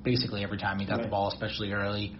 basically 0.02 0.42
every 0.44 0.58
time 0.58 0.78
he 0.78 0.84
got 0.84 0.96
right. 0.96 1.04
the 1.04 1.08
ball, 1.08 1.28
especially 1.28 1.72
early. 1.72 2.14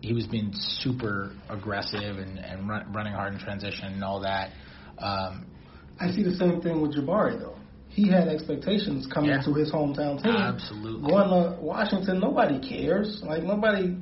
He 0.00 0.12
was 0.12 0.26
being 0.28 0.52
super 0.52 1.32
aggressive 1.48 2.18
and, 2.18 2.38
and 2.38 2.68
run, 2.68 2.92
running 2.92 3.14
hard 3.14 3.32
in 3.32 3.40
transition 3.40 3.86
and 3.86 4.04
all 4.04 4.20
that. 4.20 4.52
Um, 4.98 5.46
I 5.98 6.12
see 6.12 6.22
the 6.22 6.36
same 6.36 6.60
thing 6.60 6.80
with 6.80 6.94
Jabari 6.94 7.38
though. 7.38 7.56
He 7.88 8.08
had 8.08 8.28
expectations 8.28 9.08
coming 9.12 9.30
yeah. 9.30 9.42
to 9.42 9.54
his 9.54 9.72
hometown 9.72 10.22
team. 10.22 10.36
Absolutely. 10.36 11.10
Going 11.10 11.30
to 11.30 11.60
Washington, 11.60 12.20
nobody 12.20 12.60
cares. 12.60 13.22
Like 13.24 13.42
nobody. 13.42 13.96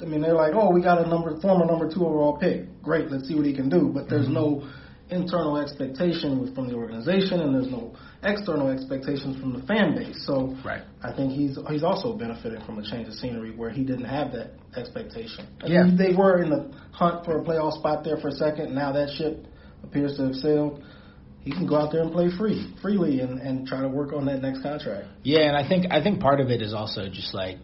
I 0.00 0.04
mean, 0.06 0.22
they're 0.22 0.32
like, 0.32 0.54
oh, 0.54 0.70
we 0.72 0.82
got 0.82 1.04
a 1.04 1.08
number 1.08 1.38
former 1.42 1.66
number 1.66 1.92
two 1.92 2.06
overall 2.06 2.38
pick. 2.38 2.82
Great, 2.82 3.10
let's 3.10 3.28
see 3.28 3.34
what 3.34 3.44
he 3.44 3.54
can 3.54 3.68
do. 3.68 3.90
But 3.92 4.08
there's 4.08 4.26
mm-hmm. 4.26 4.34
no 4.34 4.70
internal 5.10 5.56
expectation 5.58 6.52
from 6.54 6.68
the 6.68 6.74
organization, 6.74 7.40
and 7.40 7.54
there's 7.54 7.70
no 7.70 7.94
external 8.22 8.68
expectations 8.68 9.38
from 9.40 9.52
the 9.58 9.66
fan 9.66 9.94
base. 9.94 10.24
So 10.26 10.56
right. 10.64 10.82
I 11.02 11.12
think 11.14 11.32
he's 11.32 11.58
he's 11.68 11.82
also 11.82 12.16
benefiting 12.16 12.64
from 12.64 12.78
a 12.78 12.82
change 12.82 13.08
of 13.08 13.14
scenery 13.14 13.54
where 13.54 13.70
he 13.70 13.84
didn't 13.84 14.04
have 14.04 14.32
that 14.32 14.52
expectation. 14.76 15.46
yeah. 15.66 15.84
they 15.96 16.14
were 16.14 16.42
in 16.42 16.50
the 16.50 16.72
hunt 16.92 17.24
for 17.24 17.40
a 17.40 17.44
playoff 17.44 17.78
spot 17.78 18.04
there 18.04 18.16
for 18.18 18.28
a 18.28 18.32
second. 18.32 18.74
Now 18.74 18.92
that 18.92 19.10
ship 19.16 19.46
appears 19.82 20.16
to 20.16 20.24
have 20.24 20.34
sailed. 20.34 20.82
He 21.42 21.52
can 21.52 21.66
go 21.66 21.76
out 21.76 21.90
there 21.90 22.02
and 22.02 22.12
play 22.12 22.28
free, 22.36 22.74
freely, 22.82 23.20
and, 23.20 23.40
and 23.40 23.66
try 23.66 23.80
to 23.80 23.88
work 23.88 24.12
on 24.12 24.26
that 24.26 24.42
next 24.42 24.62
contract. 24.62 25.08
Yeah, 25.22 25.48
and 25.48 25.56
I 25.56 25.66
think 25.66 25.86
I 25.90 26.02
think 26.02 26.20
part 26.20 26.40
of 26.40 26.50
it 26.50 26.60
is 26.60 26.74
also 26.74 27.08
just 27.08 27.32
like 27.32 27.56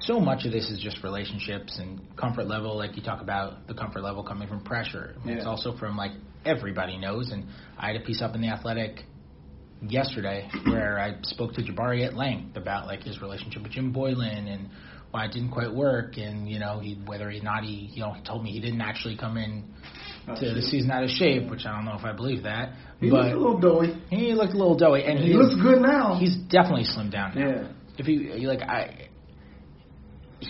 so 0.00 0.20
much 0.20 0.44
of 0.44 0.52
this 0.52 0.70
is 0.70 0.80
just 0.80 1.02
relationships 1.02 1.78
and 1.78 2.00
comfort 2.16 2.46
level. 2.46 2.76
Like 2.76 2.96
you 2.96 3.02
talk 3.02 3.20
about 3.20 3.66
the 3.66 3.74
comfort 3.74 4.02
level 4.02 4.22
coming 4.22 4.48
from 4.48 4.62
pressure. 4.64 5.14
Yeah. 5.24 5.34
It's 5.34 5.46
also 5.46 5.76
from 5.76 5.96
like 5.96 6.12
everybody 6.44 6.96
knows. 6.98 7.30
And 7.30 7.46
I 7.78 7.88
had 7.88 7.96
a 7.96 8.00
piece 8.04 8.22
up 8.22 8.34
in 8.34 8.40
the 8.40 8.48
Athletic 8.48 9.00
yesterday 9.86 10.48
where 10.66 10.98
I 10.98 11.16
spoke 11.22 11.54
to 11.54 11.62
Jabari 11.62 12.06
at 12.06 12.14
length 12.14 12.56
about 12.56 12.86
like 12.86 13.02
his 13.02 13.20
relationship 13.20 13.62
with 13.62 13.72
Jim 13.72 13.92
Boylen 13.92 14.52
and 14.52 14.68
why 15.10 15.26
it 15.26 15.32
didn't 15.32 15.50
quite 15.50 15.72
work. 15.74 16.16
And 16.16 16.48
you 16.48 16.58
know, 16.58 16.80
he 16.80 16.94
whether 17.06 17.28
or 17.28 17.32
not 17.42 17.64
he 17.64 17.90
you 17.92 18.00
know 18.00 18.12
he 18.12 18.22
told 18.22 18.42
me 18.44 18.50
he 18.52 18.60
didn't 18.60 18.80
actually 18.80 19.16
come 19.16 19.36
in 19.36 19.64
to 20.26 20.54
the 20.54 20.62
season 20.62 20.90
out 20.90 21.02
of 21.02 21.10
shape, 21.10 21.50
which 21.50 21.66
I 21.66 21.74
don't 21.74 21.84
know 21.84 21.96
if 21.98 22.04
I 22.04 22.12
believe 22.12 22.44
that. 22.44 22.74
He 23.00 23.10
but 23.10 23.24
looked 23.24 23.34
a 23.34 23.38
little 23.38 23.58
doughy. 23.58 24.00
he 24.08 24.32
looked 24.34 24.54
a 24.54 24.56
little 24.56 24.76
doughy, 24.76 25.02
and 25.04 25.18
He, 25.18 25.32
he, 25.32 25.34
looks 25.34 25.60
good 25.60 25.82
now. 25.82 26.14
He's 26.18 26.36
definitely 26.36 26.84
slimmed 26.84 27.10
down 27.10 27.34
now. 27.34 27.48
yeah. 27.48 27.68
If 27.98 28.06
you 28.06 28.48
like, 28.48 28.62
I 28.62 29.08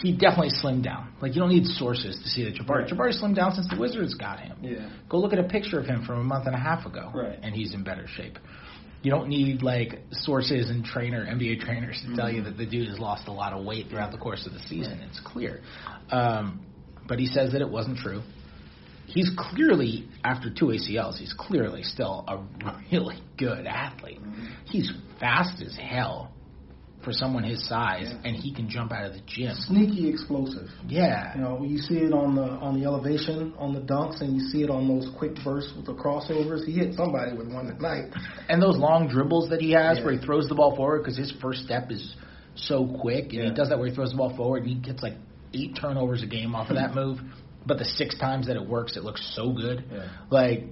he 0.01 0.13
definitely 0.13 0.51
slimmed 0.51 0.83
down. 0.85 1.13
Like 1.21 1.35
you 1.35 1.41
don't 1.41 1.51
need 1.51 1.67
sources 1.67 2.19
to 2.23 2.29
see 2.29 2.45
that 2.45 2.55
Jabari. 2.55 2.83
Right. 2.83 2.89
Jabari 2.89 3.23
slimmed 3.23 3.37
down 3.37 3.53
since 3.55 3.69
the 3.69 3.79
Wizards 3.79 4.15
got 4.15 4.41
him. 4.41 4.57
Yeah. 4.63 4.91
Go 5.09 5.19
look 5.19 5.33
at 5.33 5.39
a 5.39 5.45
picture 5.45 5.79
of 5.79 5.87
him 5.87 6.05
from 6.05 6.21
a 6.21 6.25
month 6.25 6.47
and 6.47 6.55
a 6.55 6.59
half 6.59 6.87
ago, 6.87 7.11
Right. 7.15 7.39
and 7.43 7.55
he's 7.55 7.75
in 7.75 7.83
better 7.85 8.07
shape. 8.07 8.39
You 9.03 9.11
don't 9.11 9.29
need 9.29 9.63
like 9.63 9.99
sources 10.13 10.71
and 10.71 10.85
trainer 10.85 11.27
NBA 11.27 11.61
trainers 11.61 12.01
to 12.07 12.15
tell 12.17 12.31
you 12.31 12.43
that 12.45 12.57
the 12.57 12.65
dude 12.67 12.89
has 12.89 12.99
lost 12.99 13.27
a 13.29 13.33
lot 13.33 13.53
of 13.53 13.65
weight 13.65 13.89
throughout 13.91 14.13
the 14.13 14.19
course 14.19 14.47
of 14.47 14.53
the 14.53 14.61
season. 14.61 15.01
It's 15.09 15.21
clear. 15.25 15.61
Um, 16.11 16.65
but 17.09 17.19
he 17.19 17.27
says 17.27 17.53
that 17.53 17.61
it 17.61 17.69
wasn't 17.69 17.99
true. 17.99 18.23
He's 19.07 19.29
clearly 19.37 20.09
after 20.25 20.49
two 20.51 20.67
ACLs. 20.67 21.19
He's 21.19 21.35
clearly 21.37 21.83
still 21.83 22.25
a 22.29 22.43
really 22.93 23.19
good 23.37 23.67
athlete. 23.67 24.21
He's 24.67 24.91
fast 25.19 25.61
as 25.63 25.77
hell 25.77 26.31
for 27.05 27.13
someone 27.13 27.43
his 27.43 27.67
size, 27.69 28.13
and 28.25 28.37
he 28.37 28.53
can 28.55 28.69
jump 28.69 28.93
out 28.93 29.05
of 29.07 29.13
the 29.13 29.21
gym. 29.27 29.55
Sneaky 29.67 30.09
explosive. 30.09 30.69
Yeah, 30.89 31.35
You 31.35 31.41
know, 31.43 31.63
you 31.65 31.79
see 31.79 31.97
it 31.99 32.13
on 32.13 32.35
the 32.37 32.43
on 32.43 32.79
the 32.79 32.87
elevation, 32.87 33.53
on 33.59 33.75
the 33.75 33.81
dunks, 33.81 34.21
and 34.21 34.35
you 34.35 34.41
see 34.51 34.63
it 34.63 34.71
on 34.71 34.87
those 34.89 35.09
quick 35.19 35.33
bursts 35.45 35.73
with 35.77 35.87
the 35.87 35.95
crossovers. 35.95 36.65
He 36.65 36.73
hit 36.73 36.95
somebody 36.95 37.37
with 37.37 37.53
one 37.53 37.67
tonight. 37.67 38.13
And 38.49 38.63
those 38.63 38.77
long 38.77 39.09
dribbles 39.09 39.51
that 39.51 39.61
he 39.61 39.73
has 39.73 39.99
Yeah. 39.99 40.05
where 40.05 40.15
he 40.15 40.21
throws 40.21 40.49
the 40.49 40.55
ball 40.55 40.77
forward 40.77 41.01
because 41.01 41.17
his 41.17 41.33
first 41.41 41.65
step 41.65 41.91
is 41.91 42.15
so 42.55 42.87
quick, 42.87 43.25
and 43.27 43.33
Yeah. 43.33 43.49
he 43.49 43.55
does 43.55 43.69
that 43.71 43.79
where 43.79 43.89
he 43.89 43.95
throws 43.95 44.11
the 44.11 44.17
ball 44.17 44.31
forward 44.37 44.63
and 44.65 44.69
he 44.69 44.75
gets 44.77 45.03
like 45.03 45.15
eight 45.55 45.75
turnovers 45.75 46.23
a 46.23 46.27
game 46.27 46.55
off 46.55 46.71
of 46.71 46.77
that 46.77 46.95
move. 47.01 47.21
But 47.67 47.79
the 47.79 47.85
six 47.85 48.17
times 48.19 48.47
that 48.49 48.57
it 48.57 48.67
works, 48.69 48.97
it 48.97 49.05
looks 49.05 49.25
so 49.35 49.53
good. 49.53 49.85
Yeah. 49.93 50.09
Like 50.31 50.65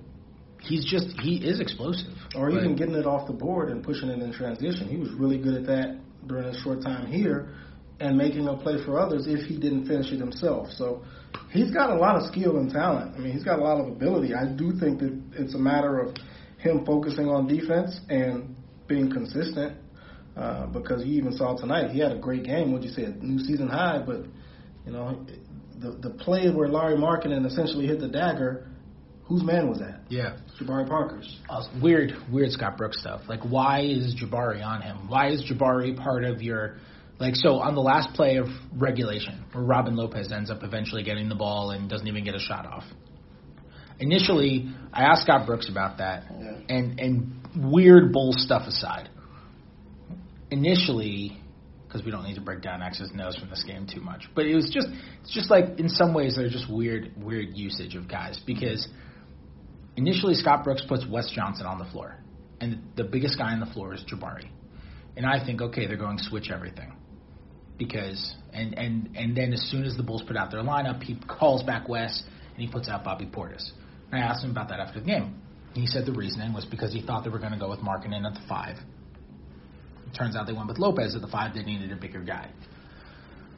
he's 0.62 0.84
just 0.84 1.18
he 1.20 1.36
is 1.36 1.58
explosive. 1.60 2.12
Or 2.34 2.50
Like, 2.50 2.60
even 2.62 2.76
getting 2.76 2.94
it 2.94 3.06
off 3.06 3.26
the 3.26 3.32
board 3.32 3.70
and 3.70 3.82
pushing 3.82 4.08
it 4.10 4.20
in 4.22 4.32
transition. 4.32 4.88
He 4.88 4.96
was 4.96 5.10
really 5.12 5.38
good 5.38 5.54
at 5.54 5.66
that 5.66 5.96
during 6.26 6.48
his 6.52 6.56
short 6.62 6.82
time 6.82 7.06
here 7.06 7.54
and 8.00 8.16
making 8.16 8.48
a 8.48 8.56
play 8.56 8.82
for 8.84 8.98
others 8.98 9.26
if 9.26 9.46
he 9.46 9.58
didn't 9.58 9.86
finish 9.86 10.10
it 10.10 10.18
himself. 10.18 10.68
So 10.70 11.04
he's 11.50 11.70
got 11.70 11.90
a 11.90 11.94
lot 11.94 12.16
of 12.16 12.26
skill 12.32 12.56
and 12.56 12.70
talent. 12.70 13.14
I 13.14 13.18
mean, 13.18 13.32
he's 13.32 13.44
got 13.44 13.58
a 13.58 13.62
lot 13.62 13.78
of 13.78 13.88
ability. 13.88 14.34
I 14.34 14.46
do 14.46 14.72
think 14.78 15.00
that 15.00 15.20
it's 15.32 15.54
a 15.54 15.58
matter 15.58 16.00
of 16.00 16.16
him 16.58 16.84
focusing 16.86 17.28
on 17.28 17.46
defense 17.46 18.00
and 18.08 18.56
being 18.86 19.10
consistent. 19.10 19.76
Uh, 20.36 20.66
because 20.68 21.04
you 21.04 21.18
even 21.18 21.32
saw 21.32 21.56
tonight, 21.56 21.90
he 21.90 21.98
had 21.98 22.12
a 22.12 22.18
great 22.18 22.44
game. 22.44 22.72
What 22.72 22.82
you 22.82 22.90
say, 22.90 23.04
a 23.04 23.10
new 23.10 23.38
season 23.44 23.68
high, 23.68 24.00
but 24.04 24.24
you 24.86 24.92
know, 24.92 25.26
the 25.78 25.90
the 25.90 26.10
play 26.10 26.48
where 26.50 26.68
Larry 26.68 26.96
Markkanen 26.96 27.44
essentially 27.44 27.86
hit 27.86 28.00
the 28.00 28.08
dagger. 28.08 28.69
Whose 29.30 29.42
man 29.42 29.68
was 29.70 29.78
that? 29.78 30.00
yeah. 30.10 30.36
Jabari 30.60 30.86
Parker's. 30.86 31.38
Uh, 31.48 31.62
Weird, 31.80 32.12
weird 32.30 32.50
Scott 32.50 32.76
Brooks 32.76 33.00
stuff. 33.00 33.22
Like, 33.28 33.40
why 33.42 33.80
is 33.80 34.14
Jabari 34.22 34.62
on 34.62 34.82
him? 34.82 35.08
Why 35.08 35.30
is 35.30 35.42
Jabari 35.50 35.96
part 35.96 36.24
of 36.24 36.42
your, 36.42 36.76
like, 37.18 37.34
so 37.36 37.54
on 37.60 37.74
the 37.74 37.80
last 37.80 38.12
play 38.14 38.36
of 38.36 38.48
regulation, 38.76 39.42
where 39.52 39.64
Robin 39.64 39.96
Lopez 39.96 40.30
ends 40.32 40.50
up 40.50 40.62
eventually 40.62 41.02
getting 41.02 41.28
the 41.30 41.34
ball 41.36 41.70
and 41.70 41.88
doesn't 41.88 42.06
even 42.08 42.24
get 42.24 42.34
a 42.34 42.38
shot 42.40 42.66
off. 42.66 42.84
Initially, 44.00 44.68
I 44.92 45.04
asked 45.04 45.22
Scott 45.22 45.46
Brooks 45.46 45.68
about 45.70 45.98
that, 45.98 46.24
Yeah. 46.30 46.58
and 46.76 46.98
and 47.00 47.72
weird 47.72 48.12
bull 48.12 48.32
stuff 48.32 48.66
aside. 48.66 49.08
Initially, 50.50 51.38
because 51.86 52.04
we 52.04 52.10
don't 52.10 52.24
need 52.24 52.34
to 52.34 52.40
break 52.40 52.60
down 52.62 52.82
X's 52.82 53.10
and 53.10 53.20
O's 53.20 53.36
from 53.36 53.50
this 53.50 53.62
game 53.64 53.86
too 53.86 54.00
much, 54.00 54.24
but 54.34 54.46
it 54.46 54.54
was 54.54 54.68
just 54.70 54.88
it's 55.22 55.32
just 55.32 55.50
like 55.50 55.78
in 55.78 55.88
some 55.88 56.12
ways 56.14 56.34
they're 56.36 56.48
just 56.48 56.68
weird 56.70 57.12
weird 57.16 57.56
usage 57.56 57.94
of 57.94 58.08
guys 58.08 58.40
because 58.46 58.88
initially 59.96 60.34
Scott 60.34 60.64
Brooks 60.64 60.82
puts 60.88 61.04
Wes 61.08 61.30
Johnson 61.30 61.66
on 61.66 61.78
the 61.78 61.84
floor, 61.86 62.16
and 62.60 62.82
the 62.96 63.04
biggest 63.04 63.38
guy 63.38 63.52
on 63.52 63.60
the 63.60 63.66
floor 63.66 63.94
is 63.94 64.04
Jabari, 64.10 64.48
and 65.16 65.26
I 65.26 65.44
think 65.44 65.60
okay 65.60 65.86
they're 65.86 65.96
going 65.96 66.18
to 66.18 66.24
switch 66.24 66.50
everything 66.50 66.92
because 67.80 68.34
and 68.52 68.78
and 68.78 69.16
and 69.16 69.36
then 69.36 69.52
as 69.52 69.62
soon 69.70 69.84
as 69.84 69.96
the 69.96 70.02
Bulls 70.02 70.22
put 70.26 70.36
out 70.36 70.50
their 70.52 70.62
lineup, 70.62 71.02
he 71.02 71.18
calls 71.26 71.62
back 71.64 71.88
Wes 71.88 72.22
and 72.54 72.58
he 72.64 72.70
puts 72.70 72.88
out 72.88 73.02
Bobby 73.02 73.26
Portis. 73.26 73.70
And 74.12 74.22
I 74.22 74.26
asked 74.26 74.44
him 74.44 74.50
about 74.50 74.68
that 74.68 74.80
after 74.80 75.00
the 75.00 75.06
game. 75.06 75.40
He 75.72 75.86
said 75.86 76.04
the 76.04 76.12
reasoning 76.12 76.52
was 76.52 76.64
because 76.66 76.92
he 76.92 77.00
thought 77.00 77.24
they 77.24 77.30
were 77.30 77.38
going 77.38 77.52
to 77.52 77.58
go 77.58 77.70
with 77.70 77.80
Markkanen 77.80 78.26
at 78.26 78.34
the 78.34 78.46
five. 78.48 78.76
It 80.06 80.16
turns 80.16 80.36
out 80.36 80.46
they 80.46 80.52
went 80.52 80.68
with 80.68 80.78
Lopez 80.78 81.14
at 81.14 81.22
the 81.22 81.28
five. 81.28 81.54
They 81.54 81.62
needed 81.62 81.90
a 81.92 81.96
bigger 81.96 82.20
guy. 82.20 82.50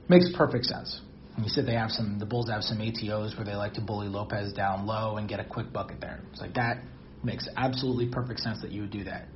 Makes 0.08 0.30
perfect 0.36 0.66
sense. 0.66 1.00
And 1.36 1.44
he 1.44 1.48
said 1.48 1.66
they 1.66 1.74
have 1.74 1.90
some. 1.90 2.18
The 2.18 2.26
Bulls 2.26 2.50
have 2.50 2.62
some 2.62 2.78
ATOs 2.78 3.36
where 3.36 3.44
they 3.44 3.54
like 3.54 3.74
to 3.74 3.80
bully 3.80 4.08
Lopez 4.08 4.52
down 4.52 4.86
low 4.86 5.16
and 5.16 5.28
get 5.28 5.40
a 5.40 5.44
quick 5.44 5.72
bucket 5.72 6.00
there. 6.00 6.20
It's 6.30 6.40
like 6.40 6.54
that 6.54 6.82
makes 7.24 7.48
absolutely 7.56 8.08
perfect 8.08 8.40
sense 8.40 8.60
that 8.62 8.70
you 8.70 8.82
would 8.82 8.90
do 8.90 9.04
that. 9.04 9.28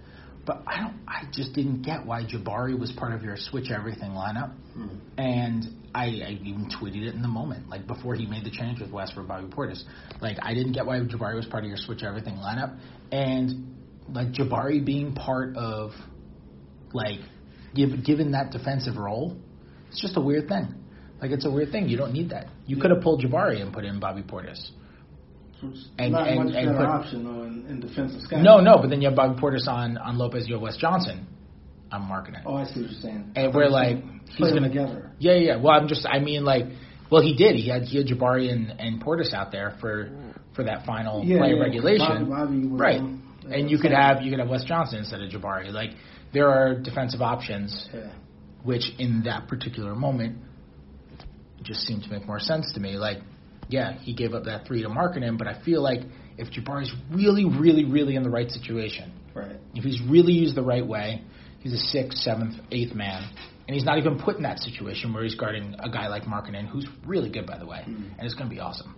But 0.44 0.62
I 0.66 0.80
don't. 0.80 1.00
I 1.08 1.24
just 1.32 1.54
didn't 1.54 1.82
get 1.82 2.04
why 2.04 2.22
Jabari 2.22 2.78
was 2.78 2.92
part 2.92 3.14
of 3.14 3.22
your 3.22 3.36
switch 3.36 3.70
everything 3.70 4.10
lineup. 4.10 4.52
Hmm. 4.74 4.88
And 5.16 5.64
I, 5.94 6.04
I 6.04 6.38
even 6.44 6.68
tweeted 6.70 7.06
it 7.06 7.14
in 7.14 7.22
the 7.22 7.28
moment, 7.28 7.68
like 7.68 7.86
before 7.86 8.14
he 8.14 8.26
made 8.26 8.44
the 8.44 8.50
change 8.50 8.80
with 8.80 8.90
Wes 8.90 9.10
for 9.12 9.22
Bobby 9.22 9.48
Portis. 9.48 9.82
Like 10.20 10.36
I 10.42 10.54
didn't 10.54 10.72
get 10.72 10.84
why 10.86 10.98
Jabari 11.00 11.34
was 11.34 11.46
part 11.46 11.64
of 11.64 11.68
your 11.68 11.78
switch 11.78 12.02
everything 12.02 12.34
lineup, 12.34 12.78
and 13.10 13.76
like 14.12 14.28
Jabari 14.28 14.84
being 14.84 15.14
part 15.14 15.56
of, 15.56 15.90
like, 16.92 17.20
give, 17.74 18.04
given 18.04 18.32
that 18.32 18.52
defensive 18.52 18.96
role, 18.96 19.36
it's 19.88 20.00
just 20.00 20.16
a 20.16 20.20
weird 20.20 20.48
thing. 20.48 20.74
Like 21.20 21.30
it's 21.30 21.46
a 21.46 21.50
weird 21.50 21.72
thing. 21.72 21.88
You 21.88 21.96
don't 21.96 22.12
need 22.12 22.30
that. 22.30 22.48
You 22.66 22.76
could 22.76 22.90
have 22.90 23.00
pulled 23.02 23.22
Jabari 23.22 23.60
and 23.62 23.72
put 23.72 23.84
in 23.84 23.98
Bobby 24.00 24.22
Portis. 24.22 24.70
It's 25.62 25.88
And- 25.98 26.12
not 26.12 26.28
and- 26.28 26.44
much 26.44 26.54
and 26.54 26.66
better 26.66 26.78
put- 26.78 26.86
option 26.86 27.24
though 27.24 27.42
in, 27.44 27.66
in 27.68 27.80
defensive 27.80 28.20
scouting. 28.20 28.44
No, 28.44 28.60
no, 28.60 28.76
but 28.76 28.90
then 28.90 29.00
you 29.00 29.08
have 29.08 29.16
Bobby 29.16 29.40
Portis 29.40 29.66
on 29.66 29.96
on 29.96 30.18
Lopez. 30.18 30.46
You 30.46 30.54
have 30.54 30.62
Wes 30.62 30.76
Johnson. 30.76 31.26
I'm 31.90 32.02
marking 32.02 32.34
it. 32.34 32.42
Oh, 32.44 32.56
I 32.56 32.64
see 32.64 32.80
what 32.82 32.90
you're 32.90 33.00
saying. 33.00 33.32
And 33.36 33.54
we're 33.54 33.68
like, 33.68 34.02
he's 34.28 34.36
play 34.36 34.50
gonna 34.52 34.68
together. 34.68 35.12
Yeah, 35.18 35.34
yeah. 35.34 35.56
Well, 35.56 35.72
I'm 35.72 35.86
just, 35.88 36.04
I 36.04 36.18
mean, 36.18 36.44
like, 36.44 36.66
well, 37.10 37.22
he 37.22 37.34
did. 37.36 37.54
He 37.54 37.68
had 37.70 37.84
he 37.84 37.96
had 37.98 38.06
Jabari 38.08 38.50
and, 38.52 38.74
and 38.78 39.02
Portis 39.02 39.32
out 39.32 39.50
there 39.52 39.76
for 39.80 40.10
for 40.54 40.64
that 40.64 40.84
final 40.84 41.24
Yeah, 41.24 41.38
play 41.38 41.52
of 41.52 41.58
yeah, 41.58 41.62
regulation, 41.64 42.28
Bobby- 42.28 42.60
Bobby 42.62 42.66
right? 42.66 43.00
on- 43.00 43.22
uh, 43.46 43.50
and 43.54 43.70
you 43.70 43.78
could 43.78 43.92
have 43.92 44.20
you 44.22 44.30
could 44.30 44.40
have 44.40 44.48
Wes 44.50 44.64
Johnson 44.64 44.98
instead 44.98 45.22
of 45.22 45.30
Jabari. 45.30 45.72
Like, 45.72 45.92
there 46.32 46.48
are 46.50 46.74
defensive 46.74 47.22
options, 47.22 47.88
Yeah. 47.94 48.10
which 48.64 48.90
in 48.98 49.22
that 49.22 49.46
particular 49.48 49.94
moment 49.94 50.38
just 51.66 51.86
seemed 51.86 52.04
to 52.04 52.10
make 52.10 52.26
more 52.26 52.40
sense 52.40 52.72
to 52.74 52.80
me. 52.80 52.96
Like, 52.96 53.18
yeah, 53.68 53.98
he 53.98 54.14
gave 54.14 54.32
up 54.32 54.44
that 54.44 54.66
three 54.66 54.82
to 54.82 54.88
Markkanen, 54.88 55.36
but 55.36 55.46
I 55.46 55.60
feel 55.64 55.82
like 55.82 56.00
if 56.38 56.50
Jabari's 56.50 56.92
really, 57.10 57.44
really, 57.44 57.84
really 57.84 58.16
in 58.16 58.22
the 58.22 58.30
right 58.30 58.50
situation, 58.50 59.12
Right. 59.34 59.56
if 59.74 59.84
he's 59.84 60.00
really 60.08 60.32
used 60.32 60.54
the 60.54 60.62
right 60.62 60.86
way, 60.86 61.22
he's 61.60 61.72
a 61.72 61.78
sixth, 61.78 62.18
seventh, 62.18 62.54
eighth 62.70 62.94
man, 62.94 63.28
and 63.66 63.74
he's 63.74 63.84
not 63.84 63.98
even 63.98 64.18
put 64.18 64.36
in 64.36 64.42
that 64.44 64.60
situation 64.60 65.12
where 65.12 65.24
he's 65.24 65.34
guarding 65.34 65.74
a 65.80 65.90
guy 65.90 66.06
like 66.08 66.22
Markkanen, 66.22 66.66
who's 66.68 66.86
really 67.04 67.28
good, 67.28 67.46
by 67.46 67.58
the 67.58 67.66
way, 67.66 67.80
mm-hmm. 67.80 68.04
and 68.18 68.20
it's 68.22 68.34
going 68.34 68.48
to 68.48 68.54
be 68.54 68.60
awesome. 68.60 68.94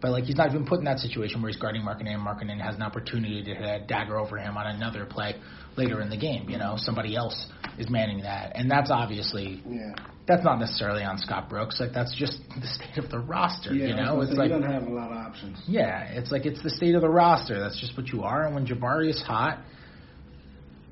But 0.00 0.12
like 0.12 0.24
he's 0.24 0.36
not 0.36 0.48
even 0.50 0.64
put 0.64 0.78
in 0.78 0.84
that 0.84 1.00
situation 1.00 1.42
where 1.42 1.50
he's 1.50 1.60
guarding 1.60 1.82
Markkanen, 1.82 2.14
and 2.14 2.22
Markkanen 2.26 2.60
has 2.60 2.76
an 2.76 2.82
opportunity 2.82 3.42
to 3.42 3.54
hit 3.54 3.82
a 3.82 3.84
dagger 3.84 4.16
over 4.16 4.36
him 4.38 4.56
on 4.56 4.66
another 4.66 5.04
play 5.06 5.34
later 5.76 6.00
in 6.00 6.08
the 6.08 6.16
game. 6.16 6.48
You 6.48 6.56
know, 6.58 6.74
somebody 6.76 7.16
else 7.16 7.46
is 7.78 7.90
manning 7.90 8.22
that, 8.22 8.52
and 8.54 8.70
that's 8.70 8.90
obviously 8.92 9.60
Yeah. 9.68 9.94
that's 10.26 10.44
not 10.44 10.60
necessarily 10.60 11.02
on 11.02 11.18
Scott 11.18 11.48
Brooks. 11.50 11.80
Like 11.80 11.92
that's 11.92 12.14
just 12.16 12.38
the 12.60 12.66
state 12.68 13.02
of 13.04 13.10
the 13.10 13.18
roster. 13.18 13.74
Yeah. 13.74 13.86
you 13.88 13.94
know, 13.96 14.20
it's 14.20 14.32
like 14.32 14.50
you 14.52 14.60
don't 14.60 14.70
have 14.70 14.84
a 14.86 14.90
lot 14.90 15.10
of 15.10 15.16
options. 15.16 15.58
yeah, 15.66 16.04
it's 16.12 16.30
like 16.30 16.46
it's 16.46 16.62
the 16.62 16.70
state 16.70 16.94
of 16.94 17.00
the 17.02 17.08
roster. 17.10 17.58
That's 17.58 17.80
just 17.80 17.96
what 17.96 18.06
you 18.08 18.22
are. 18.22 18.44
And 18.46 18.54
when 18.54 18.66
Jabari 18.68 19.10
is 19.10 19.20
hot, 19.20 19.58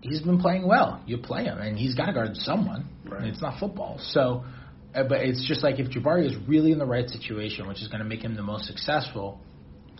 he's 0.01 0.21
been 0.21 0.40
playing 0.40 0.66
well. 0.66 1.01
You 1.07 1.19
play 1.19 1.45
him, 1.45 1.59
and 1.59 1.79
he's 1.79 1.95
got 1.95 2.07
to 2.07 2.12
guard 2.12 2.37
someone. 2.37 2.88
Right. 3.05 3.25
It's 3.29 3.40
not 3.40 3.61
football, 3.61 3.99
so. 4.01 4.45
Uh, 4.97 5.05
but 5.05 5.21
it's 5.21 5.47
just 5.47 5.63
like 5.63 5.79
if 5.79 5.89
Jabari 5.89 6.27
is 6.27 6.35
really 6.49 6.73
in 6.73 6.79
the 6.79 6.87
right 6.87 7.09
situation, 7.09 7.69
which 7.69 7.83
is 7.83 7.89
going 7.89 8.03
to 8.03 8.09
make 8.09 8.23
him 8.23 8.35
the 8.35 8.43
most 8.43 8.65
successful, 8.65 9.41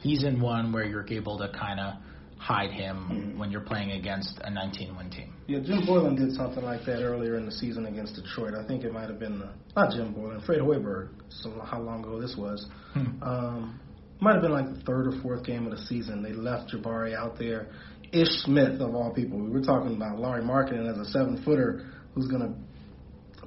he's 0.01 0.25
in 0.25 0.41
one 0.41 0.73
where 0.73 0.85
you're 0.85 1.07
able 1.09 1.39
to 1.39 1.49
kind 1.49 1.79
of 1.79 1.95
hide 2.39 2.71
him 2.71 3.39
when 3.39 3.51
you're 3.51 3.63
playing 3.63 3.93
against 3.93 4.39
a 4.43 4.51
19-win 4.51 5.11
team. 5.11 5.35
Yeah, 5.47 5.61
Jim 5.61 5.83
Boylen 5.87 6.17
did 6.17 6.33
something 6.33 6.63
like 6.63 6.85
that 6.87 7.03
earlier 7.03 7.37
in 7.37 7.47
the 7.47 7.53
season 7.53 7.87
against 7.87 8.15
Detroit. 8.15 8.55
I 8.55 8.67
think 8.67 8.85
it 8.85 8.93
might 8.93 9.09
have 9.09 9.19
been 9.19 9.39
the, 9.39 9.51
not 9.75 9.93
Jim 9.93 10.15
Boylen, 10.15 10.45
Fred 10.45 10.61
Hoiberg. 10.61 11.11
So 11.29 11.51
how 11.65 11.81
long 11.81 12.05
ago 12.05 12.21
this 12.21 12.35
was? 12.37 12.67
Hmm. 12.93 13.23
Um, 13.23 13.81
might 14.21 14.33
have 14.33 14.43
been 14.43 14.53
like 14.53 14.73
the 14.73 14.81
third 14.83 15.07
or 15.09 15.21
fourth 15.23 15.45
game 15.45 15.67
of 15.67 15.77
the 15.77 15.85
season. 15.87 16.23
They 16.23 16.33
left 16.33 16.73
Jabari 16.73 17.15
out 17.15 17.39
there. 17.39 17.69
Ish 18.13 18.29
Smith 18.45 18.81
of 18.81 18.95
all 18.95 19.13
people. 19.13 19.39
We 19.39 19.51
were 19.51 19.63
talking 19.63 19.95
about 19.95 20.19
Lauri 20.19 20.43
Markkanen 20.43 20.91
as 20.91 20.99
a 20.99 21.11
seven 21.11 21.43
footer 21.45 21.87
who's 22.15 22.29
going 22.29 22.43
to 22.43 22.55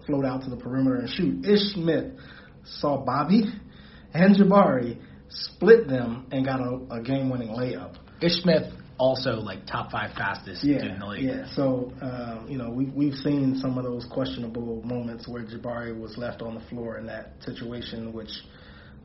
float 0.10 0.26
out 0.26 0.43
to 0.43 0.50
the 0.50 0.58
perimeter 0.58 0.95
and 0.95 1.10
shoot. 1.10 1.45
Ish 1.45 1.74
Smith 1.74 2.13
saw 2.65 2.98
Bobby 2.98 3.43
and 4.13 4.36
Jabari 4.36 4.98
split 5.30 5.88
them 5.88 6.28
and 6.32 6.43
got 6.43 6.60
a, 6.60 6.95
a 6.95 7.02
game 7.02 7.30
winning 7.30 7.50
layup. 7.50 7.95
Ish 8.22 8.41
Smith 8.41 8.74
also 8.98 9.36
like 9.36 9.65
top 9.65 9.91
five 9.91 10.12
fastest 10.17 10.63
dude 10.63 10.82
in 10.82 11.00
the 11.00 11.06
league. 11.06 11.24
Yeah, 11.24 11.45
so 11.54 11.93
um, 12.02 12.48
you 12.50 12.58
know 12.58 12.69
we 12.69 12.86
we've 12.86 13.13
seen 13.13 13.58
some 13.62 13.78
of 13.78 13.86
those 13.86 14.06
questionable 14.12 14.82
moments 14.84 15.28
where 15.28 15.43
Jabari 15.43 15.98
was 15.98 16.17
left 16.17 16.41
on 16.41 16.56
the 16.56 16.62
floor 16.62 16.98
in 16.98 17.06
that 17.06 17.34
situation, 17.45 18.12
which 18.12 18.32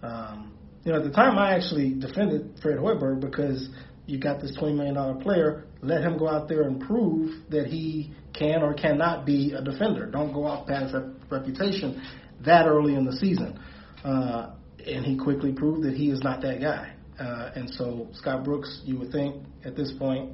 um, 0.03 0.53
you 0.85 0.93
know, 0.93 0.99
at 0.99 1.05
the 1.05 1.11
time 1.11 1.39
I 1.39 1.55
actually 1.55 1.95
defended 1.95 2.59
Fred 2.61 2.79
Hoiberg 2.79 3.21
because 3.21 3.69
you 4.07 4.19
got 4.19 4.41
this 4.41 4.55
twenty 4.59 4.75
million 4.75 4.95
dollar 4.95 5.15
player. 5.15 5.67
Let 5.81 6.03
him 6.03 6.19
go 6.19 6.29
out 6.29 6.49
there 6.49 6.63
and 6.63 6.81
prove 6.81 7.31
that 7.51 7.67
he 7.67 8.13
can 8.35 8.63
or 8.63 8.75
cannot 8.75 9.25
be 9.25 9.53
a 9.53 9.63
defender. 9.63 10.07
Don't 10.11 10.33
go 10.33 10.47
out 10.47 10.67
past 10.67 10.93
that 10.93 11.15
reputation 11.31 12.03
that 12.45 12.67
early 12.67 12.95
in 12.95 13.05
the 13.05 13.13
season. 13.13 13.59
Uh, 14.05 14.55
and 14.87 15.05
he 15.05 15.17
quickly 15.17 15.53
proved 15.53 15.83
that 15.85 15.95
he 15.95 16.11
is 16.11 16.21
not 16.21 16.43
that 16.43 16.61
guy. 16.61 16.93
Uh, 17.19 17.51
and 17.55 17.71
so 17.71 18.09
Scott 18.13 18.45
Brooks, 18.45 18.83
you 18.85 18.99
would 18.99 19.13
think 19.13 19.45
at 19.65 19.77
this 19.77 19.93
point, 19.99 20.33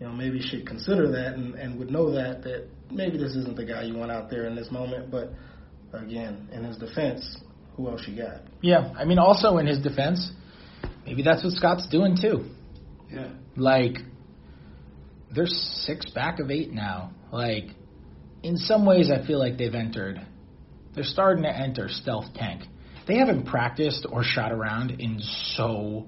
you 0.00 0.06
know, 0.06 0.12
maybe 0.12 0.40
should 0.40 0.66
consider 0.66 1.10
that 1.12 1.34
and, 1.34 1.54
and 1.54 1.78
would 1.78 1.90
know 1.90 2.10
that 2.10 2.42
that 2.42 2.66
maybe 2.90 3.16
this 3.16 3.36
isn't 3.36 3.56
the 3.56 3.64
guy 3.64 3.82
you 3.82 3.94
want 3.94 4.10
out 4.10 4.28
there 4.28 4.46
in 4.46 4.56
this 4.56 4.70
moment. 4.70 5.10
But 5.10 5.32
again, 5.92 6.48
in 6.52 6.64
his 6.64 6.76
defense, 6.76 7.38
who 7.76 7.88
else 7.88 8.02
you 8.06 8.20
got? 8.20 8.42
Yeah, 8.60 8.92
I 8.96 9.04
mean, 9.04 9.18
also 9.18 9.58
in 9.58 9.66
his 9.66 9.78
defense, 9.78 10.32
maybe 11.06 11.22
that's 11.22 11.44
what 11.44 11.52
Scott's 11.52 11.86
doing 11.88 12.16
too. 12.20 12.50
Yeah. 13.10 13.28
Like, 13.56 13.98
they're 15.34 15.46
six 15.46 16.10
back 16.10 16.40
of 16.40 16.50
eight 16.50 16.72
now. 16.72 17.12
Like, 17.32 17.64
in 18.42 18.56
some 18.56 18.84
ways, 18.84 19.10
I 19.10 19.26
feel 19.26 19.38
like 19.38 19.56
they've 19.58 19.74
entered. 19.74 20.20
They're 20.94 21.04
starting 21.04 21.44
to 21.44 21.50
enter 21.50 21.88
stealth 21.88 22.34
tank. 22.34 22.64
They 23.06 23.16
haven't 23.18 23.46
practiced 23.46 24.06
or 24.08 24.22
shot 24.22 24.52
around 24.52 24.90
in 25.00 25.18
so 25.56 26.06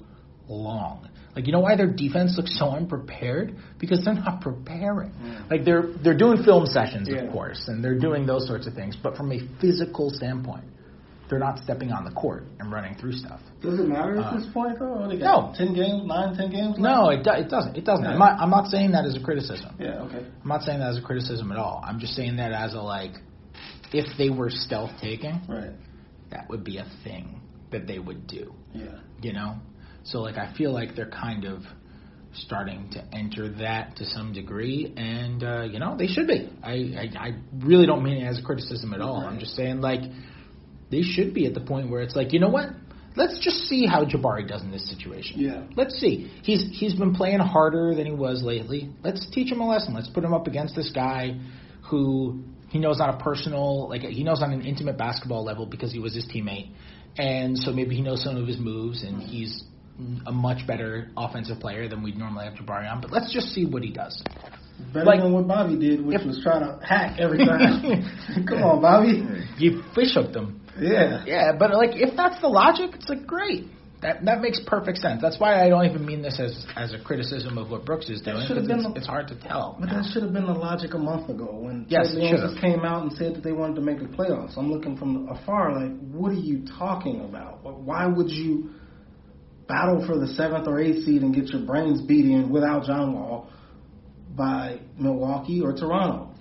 long. 0.49 1.09
Like 1.35 1.47
you 1.47 1.53
know 1.53 1.61
why 1.61 1.75
their 1.77 1.91
defense 1.91 2.35
looks 2.37 2.57
so 2.59 2.71
unprepared? 2.71 3.57
Because 3.81 4.05
they're 4.05 4.15
not 4.15 4.41
preparing. 4.41 5.11
Mm. 5.11 5.51
Like 5.51 5.65
they're 5.65 5.89
they're 6.03 6.17
doing 6.17 6.45
film 6.45 6.67
sessions, 6.67 7.09
Yeah. 7.11 7.23
of 7.23 7.33
course, 7.33 7.65
and 7.67 7.83
they're 7.83 7.99
doing 7.99 8.25
those 8.27 8.47
sorts 8.47 8.67
of 8.67 8.75
things. 8.75 8.97
But 9.03 9.17
from 9.17 9.33
a 9.33 9.41
physical 9.61 10.11
standpoint, 10.11 10.65
they're 11.31 11.39
not 11.39 11.59
stepping 11.59 11.91
on 11.91 12.05
the 12.05 12.11
court 12.11 12.45
and 12.61 12.71
running 12.71 12.95
through 12.97 13.13
stuff. 13.13 13.41
Does 13.63 13.79
it 13.81 13.89
matter 13.89 14.17
at 14.17 14.25
Uh, 14.27 14.37
this 14.37 14.47
point 14.53 14.79
though? 14.79 15.07
What, 15.07 15.17
no. 15.19 15.53
ten 15.57 15.73
games, 15.75 16.03
nine, 16.07 16.37
ten 16.37 16.51
games. 16.51 16.77
No, 16.79 17.09
it, 17.11 17.25
do, 17.25 17.31
it 17.33 17.49
doesn't. 17.49 17.77
It 17.77 17.85
doesn't. 17.85 18.05
Yeah. 18.05 18.13
I'm 18.13 18.19
not, 18.19 18.41
I'm 18.41 18.51
not 18.51 18.67
saying 18.69 18.93
that 18.93 19.05
as 19.07 19.17
a 19.17 19.21
criticism. 19.21 19.75
Yeah. 19.79 20.03
Okay. 20.03 20.19
I'm 20.43 20.49
not 20.49 20.63
saying 20.63 20.81
that 20.81 20.91
as 20.91 20.99
a 20.99 21.03
criticism 21.03 21.51
at 21.53 21.59
all. 21.59 21.83
I'm 21.85 21.99
just 21.99 22.15
saying 22.15 22.37
that 22.37 22.53
as 22.53 22.75
a 22.75 22.81
like, 22.81 23.13
if 23.93 24.07
they 24.19 24.29
were 24.31 24.51
stealth 24.51 24.91
taking, 25.01 25.41
Right. 25.49 25.73
that 26.31 26.49
would 26.51 26.63
be 26.65 26.79
a 26.79 26.87
thing 27.05 27.41
that 27.71 27.87
they 27.87 27.99
would 27.99 28.27
do. 28.27 28.53
Yeah. 28.75 28.99
You 29.23 29.33
know, 29.33 29.57
so 30.03 30.21
like 30.21 30.37
I 30.37 30.53
feel 30.55 30.73
like 30.73 30.95
they're 30.95 31.11
kind 31.11 31.45
of 31.47 31.63
starting 32.35 32.91
to 32.91 33.05
enter 33.15 33.49
that 33.49 33.97
to 33.97 34.05
some 34.05 34.33
degree, 34.33 34.93
and 34.97 35.43
uh, 35.45 35.63
you 35.63 35.79
know 35.79 35.97
they 35.97 36.09
should 36.09 36.27
be. 36.27 36.51
I, 36.63 36.73
I 36.73 37.11
I 37.29 37.31
really 37.61 37.87
don't 37.87 38.03
mean 38.03 38.19
it 38.23 38.27
as 38.27 38.39
a 38.39 38.43
criticism 38.43 38.93
at 38.93 39.01
all. 39.01 39.17
I'm 39.17 39.39
just 39.39 39.55
saying 39.55 39.81
like 39.81 40.03
they 40.91 41.03
should 41.03 41.35
be 41.35 41.47
at 41.47 41.55
the 41.55 41.61
point 41.61 41.91
where 41.91 42.03
it's 42.03 42.17
like 42.17 42.33
you 42.33 42.41
know 42.41 42.49
what. 42.49 42.71
Let's 43.17 43.39
just 43.39 43.69
see 43.69 43.87
how 43.87 44.05
Jabari 44.05 44.45
does 44.49 44.63
in 44.63 44.73
this 44.73 44.91
situation. 44.91 45.39
Yeah. 45.39 45.63
Let's 45.77 45.95
see. 46.01 46.33
He's 46.43 46.67
he's 46.73 46.95
been 46.97 47.15
playing 47.15 47.39
harder 47.39 47.95
than 47.95 48.07
he 48.07 48.13
was 48.13 48.43
lately. 48.43 48.91
Let's 49.05 49.25
teach 49.31 49.53
him 49.53 49.61
a 49.61 49.69
lesson. 49.69 49.95
Let's 49.95 50.09
put 50.09 50.25
him 50.25 50.35
up 50.35 50.49
against 50.49 50.75
this 50.75 50.91
guy 50.93 51.39
who 51.89 52.43
he 52.71 52.81
knows 52.81 53.01
on 53.01 53.11
a 53.11 53.17
personal 53.19 53.89
like 53.89 54.01
he 54.03 54.25
knows 54.25 54.43
on 54.43 54.53
an 54.53 54.63
intimate 54.63 54.99
basketball 54.99 55.45
level 55.45 55.65
because 55.65 55.93
he 55.93 56.01
was 56.01 56.13
his 56.13 56.27
teammate. 56.27 56.71
And 57.17 57.57
so 57.57 57.71
maybe 57.73 57.95
he 57.95 58.03
knows 58.03 58.25
some 58.25 58.37
of 58.37 58.49
his 58.49 58.59
moves 58.59 59.05
and 59.05 59.23
he's 59.23 59.63
a 60.27 60.33
much 60.33 60.67
better 60.67 61.09
offensive 61.17 61.61
player 61.61 61.89
than 61.89 62.03
we'd 62.03 62.17
normally 62.19 62.47
have 62.47 62.55
Jabari 62.55 62.91
on. 62.91 63.01
But 63.01 63.13
let's 63.13 63.33
just 63.33 63.55
see 63.55 63.65
what 63.65 63.85
he 63.85 63.93
does. 63.93 64.21
Better 64.93 65.07
Like- 65.07 65.21
than 65.21 65.33
what 65.33 65.47
Bobby 65.47 65.77
did, 65.79 66.05
which 66.05 66.19
If- 66.19 66.27
was 66.27 66.41
try 66.43 66.59
to 66.59 66.81
hack 66.85 67.21
every 67.21 67.39
time. 67.39 68.03
Come 68.49 68.63
on, 68.65 68.83
Bobby. 68.83 69.23
You 69.57 69.85
fish 69.95 70.15
hooked 70.15 70.35
him. 70.35 70.63
Yeah. 70.81 71.25
Yeah, 71.27 71.53
but 71.59 71.73
like 71.75 71.91
if 71.95 72.17
that's 72.17 72.41
the 72.41 72.49
logic, 72.49 72.91
it's 72.95 73.09
like 73.09 73.27
great. 73.27 73.67
That 74.03 74.25
that 74.27 74.41
makes 74.43 74.61
perfect 74.67 74.99
sense. 74.99 75.23
That's 75.23 75.39
why 75.41 75.65
I 75.65 75.69
don't 75.71 75.87
even 75.87 76.05
mean 76.05 76.21
this 76.21 76.39
as 76.39 76.67
as 76.77 76.93
a 76.93 76.99
criticism 76.99 77.57
of 77.57 77.71
what 77.71 77.87
Brooks 77.87 78.11
is 78.11 78.21
doing 78.21 78.47
should've 78.47 78.67
been 78.67 78.81
it's, 78.81 78.89
the- 78.89 78.95
it's 78.97 79.07
hard 79.07 79.29
to 79.29 79.35
tell. 79.41 79.79
But 79.81 79.89
that 79.91 80.05
should 80.13 80.23
have 80.23 80.33
been 80.33 80.47
the 80.47 80.53
logic 80.53 80.93
a 80.95 80.99
month 80.99 81.31
ago 81.31 81.47
when 81.55 81.87
Yes, 81.89 82.13
Ted 82.15 82.41
it 82.41 82.61
came 82.61 82.81
out 82.85 83.03
and 83.03 83.13
said 83.13 83.35
that 83.37 83.43
they 83.43 83.53
wanted 83.53 83.77
to 83.77 83.81
make 83.81 84.01
the 84.01 84.05
playoffs. 84.07 84.59
I'm 84.59 84.71
looking 84.71 84.97
from 84.97 85.29
afar 85.29 85.73
like, 85.81 85.99
what 86.13 86.33
are 86.33 86.35
you 86.35 86.67
talking 86.79 87.21
about? 87.23 87.63
Why 87.63 88.07
would 88.07 88.31
you 88.31 88.71
battle 89.67 90.05
for 90.07 90.19
the 90.19 90.27
seventh 90.35 90.67
or 90.69 90.79
eighth 90.81 91.05
seed 91.07 91.23
and 91.23 91.35
get 91.35 91.47
your 91.49 91.63
brains 91.65 92.03
beat 92.03 92.27
in 92.27 92.51
without 92.51 92.85
John 92.85 93.15
Wall 93.15 93.49
by 94.37 94.81
Milwaukee 94.99 95.63
or 95.63 95.73
Toronto? 95.73 96.35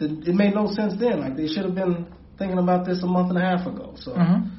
It, 0.00 0.28
it 0.28 0.34
made 0.34 0.54
no 0.54 0.68
sense 0.70 0.94
then. 1.00 1.18
Like 1.18 1.34
they 1.36 1.48
should 1.48 1.64
have 1.64 1.74
been 1.74 2.06
thinking 2.38 2.58
about 2.58 2.86
this 2.86 3.02
a 3.02 3.06
month 3.06 3.30
and 3.30 3.38
a 3.38 3.40
half 3.40 3.66
ago. 3.66 3.94
So 3.96 4.12
Mhm. 4.12 4.50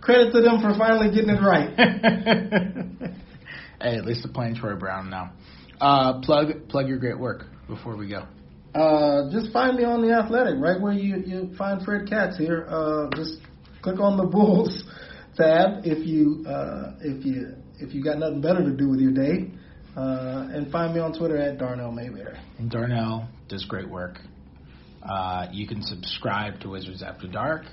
credit 0.00 0.32
to 0.32 0.40
them 0.40 0.60
for 0.60 0.74
finally 0.74 1.10
getting 1.10 1.30
it 1.30 1.42
right. 1.42 1.70
hey, 3.80 3.96
at 3.96 4.04
least 4.04 4.22
they're 4.22 4.32
playing 4.32 4.54
Troy 4.54 4.76
Brown 4.76 5.10
now. 5.10 5.32
Uh, 5.80 6.20
plug 6.20 6.68
plug 6.68 6.88
your 6.88 6.98
great 6.98 7.18
work 7.18 7.46
before 7.68 7.96
we 7.96 8.08
go. 8.08 8.24
Uh, 8.74 9.30
just 9.30 9.52
find 9.52 9.76
me 9.76 9.84
on 9.84 10.02
the 10.02 10.12
Athletic, 10.12 10.54
right 10.58 10.80
where 10.80 10.92
you 10.92 11.16
you 11.16 11.54
find 11.56 11.82
Fred 11.84 12.08
Katz 12.08 12.36
here. 12.38 12.66
Uh, 12.68 13.08
just 13.14 13.38
click 13.82 14.00
on 14.00 14.16
the 14.16 14.24
Bulls 14.24 14.84
tab 15.36 15.84
if 15.84 16.06
you 16.06 16.44
uh, 16.46 16.92
if 17.00 17.24
you 17.24 17.54
if 17.78 17.94
you 17.94 18.02
got 18.02 18.18
nothing 18.18 18.40
better 18.40 18.62
to 18.62 18.70
do 18.70 18.88
with 18.88 19.00
your 19.00 19.12
day, 19.12 19.50
uh, 19.96 20.48
and 20.52 20.70
find 20.70 20.94
me 20.94 21.00
on 21.00 21.12
Twitter 21.12 21.36
at 21.36 21.58
Darnell 21.58 21.92
Mayberry. 21.92 22.38
And 22.58 22.70
Darnell 22.70 23.28
does 23.48 23.64
great 23.64 23.88
work. 23.88 24.20
Uh, 25.08 25.46
you 25.52 25.66
can 25.66 25.82
subscribe 25.82 26.60
to 26.60 26.70
Wizards 26.70 27.02
After 27.02 27.26
Dark. 27.26 27.64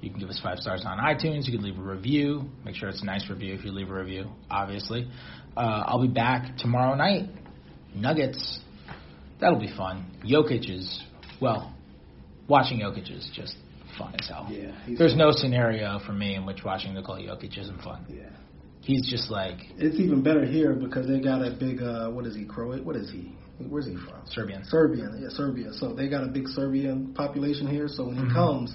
You 0.00 0.10
can 0.10 0.20
give 0.20 0.28
us 0.28 0.38
five 0.42 0.58
stars 0.58 0.84
on 0.86 0.98
iTunes. 0.98 1.46
You 1.46 1.58
can 1.58 1.62
leave 1.62 1.78
a 1.78 1.82
review. 1.82 2.44
Make 2.64 2.76
sure 2.76 2.88
it's 2.88 3.02
a 3.02 3.06
nice 3.06 3.28
review 3.28 3.54
if 3.54 3.64
you 3.64 3.72
leave 3.72 3.90
a 3.90 3.94
review, 3.94 4.26
obviously. 4.48 5.10
Uh, 5.56 5.82
I'll 5.86 6.00
be 6.00 6.12
back 6.12 6.56
tomorrow 6.58 6.94
night. 6.94 7.28
Nuggets. 7.94 8.60
That'll 9.40 9.58
be 9.58 9.72
fun. 9.76 10.06
Jokic 10.24 10.70
is, 10.70 11.02
well, 11.40 11.74
watching 12.48 12.78
Jokic 12.78 13.10
is 13.10 13.28
just 13.34 13.56
fun 13.98 14.14
as 14.20 14.28
hell. 14.28 14.48
Yeah, 14.50 14.72
There's 14.96 15.16
no 15.16 15.32
scenario 15.32 16.00
for 16.06 16.12
me 16.12 16.36
in 16.36 16.46
which 16.46 16.64
watching 16.64 16.94
Nikola 16.94 17.20
Jokic 17.20 17.58
isn't 17.58 17.82
fun. 17.82 18.04
Yeah, 18.08 18.30
He's 18.82 19.08
just 19.10 19.30
like 19.30 19.58
it's 19.76 19.96
even 19.96 20.22
better 20.22 20.44
here 20.46 20.74
because 20.74 21.06
they 21.06 21.20
got 21.20 21.44
a 21.44 21.50
big 21.50 21.82
uh, 21.82 22.08
what 22.10 22.24
is 22.26 22.34
he 22.34 22.44
Croat? 22.44 22.84
What 22.84 22.96
is 22.96 23.10
he? 23.10 23.32
Where's 23.58 23.86
he 23.86 23.96
from? 23.96 24.22
Serbian. 24.26 24.64
Serbian, 24.64 25.18
yeah, 25.20 25.28
Serbia. 25.30 25.72
So 25.72 25.92
they 25.92 26.08
got 26.08 26.24
a 26.24 26.28
big 26.28 26.48
Serbian 26.48 27.12
population 27.14 27.66
here. 27.66 27.88
So 27.88 28.04
when 28.06 28.16
he 28.16 28.22
Mhm. 28.22 28.32
comes, 28.32 28.74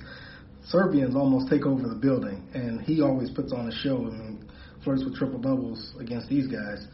Serbians 0.66 1.16
almost 1.16 1.50
take 1.50 1.66
over 1.66 1.88
the 1.88 1.96
building, 1.96 2.44
and 2.54 2.82
he 2.82 3.02
always 3.02 3.30
puts 3.30 3.52
on 3.52 3.68
a 3.68 3.72
show 3.72 4.06
and 4.06 4.46
flirts 4.84 5.04
with 5.04 5.16
triple 5.16 5.40
doubles 5.40 5.94
against 6.00 6.30
these 6.30 6.48
guys. 6.48 6.88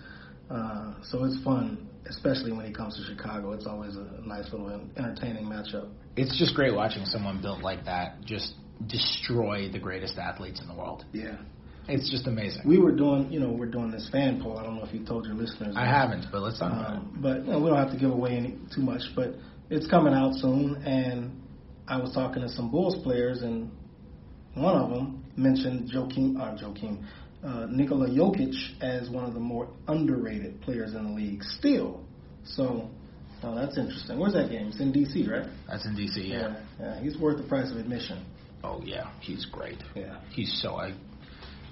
Uh, 0.50 0.94
so 1.04 1.24
it's 1.24 1.38
fun, 1.44 1.88
especially 2.08 2.52
when 2.52 2.66
he 2.66 2.72
comes 2.72 2.96
to 2.96 3.04
Chicago. 3.04 3.52
It's 3.52 3.68
always 3.68 3.96
a 3.96 4.22
nice 4.26 4.52
little 4.52 4.82
entertaining 4.98 5.46
matchup. 5.46 5.90
It's 6.16 6.38
just 6.38 6.56
great 6.56 6.74
watching 6.74 7.06
someone 7.06 7.42
built 7.42 7.62
like 7.62 7.86
that 7.86 8.22
just 8.26 8.56
destroy 8.88 9.70
the 9.70 9.80
greatest 9.80 10.18
athletes 10.18 10.62
in 10.62 10.68
the 10.68 10.74
world. 10.74 11.06
Yeah, 11.14 11.36
It's 11.90 12.10
just 12.10 12.28
amazing. 12.28 12.62
we 12.66 12.78
were 12.78 12.92
doing, 12.92 13.32
you 13.32 13.40
know, 13.40 13.50
we're 13.52 13.72
doing 13.72 13.92
this 13.92 14.08
fan 14.12 14.42
poll. 14.42 14.58
I 14.58 14.64
don't 14.64 14.76
know 14.76 14.86
if 14.86 14.94
you 14.94 15.06
told 15.06 15.26
your 15.26 15.36
listeners. 15.36 15.76
I 15.78 15.86
haven't, 15.86 16.28
but 16.32 16.42
let's 16.42 16.60
talk 16.60 16.72
about 16.72 16.94
it. 16.94 16.98
Um, 16.98 17.20
but 17.22 17.46
you 17.46 17.52
know, 17.52 17.60
we 17.60 17.70
don't 17.70 17.78
have 17.78 17.92
to 17.92 17.98
give 17.98 18.12
away 18.12 18.38
any 18.38 18.58
too 18.74 18.82
much. 18.82 19.02
But 19.16 19.36
it's 19.70 19.88
coming 19.88 20.14
out 20.14 20.34
soon, 20.36 20.76
and 20.86 21.42
I 21.88 21.98
was 21.98 22.14
talking 22.14 22.42
to 22.42 22.50
some 22.50 22.72
Bulls 22.72 22.98
players, 23.04 23.42
and 23.42 23.72
one 24.54 24.76
of 24.76 24.90
them 24.90 25.26
mentioned 25.36 25.92
Joakim, 25.92 26.40
uh, 26.40 26.58
Joakim, 26.62 27.04
uh, 27.44 27.66
Nikola 27.70 28.10
Jokic 28.10 28.54
as 28.82 29.10
one 29.10 29.26
of 29.26 29.34
the 29.34 29.40
more 29.40 29.70
underrated 29.88 30.62
players 30.62 30.94
in 30.94 31.04
the 31.04 31.12
league 31.12 31.44
still. 31.44 32.04
So, 32.44 32.90
oh, 33.44 33.56
that's 33.56 33.78
interesting. 33.78 34.20
Where's 34.20 34.34
that 34.34 34.50
game? 34.50 34.68
It's 34.68 34.80
in 34.80 34.92
D.C., 34.92 35.28
right? 35.30 35.48
That's 35.68 35.86
in 35.86 35.96
DC, 35.96 36.30
yeah. 36.30 36.62
yeah. 36.80 37.00
He's 37.02 37.18
worth 37.18 37.38
the 37.38 37.48
price 37.48 37.72
of 37.72 37.78
admission. 37.78 38.26
Oh 38.64 38.82
yeah, 38.84 39.12
he's 39.22 39.46
great. 39.46 39.78
Yeah. 39.96 40.20
He's 40.32 40.60
so 40.62 40.76
I. 40.76 40.94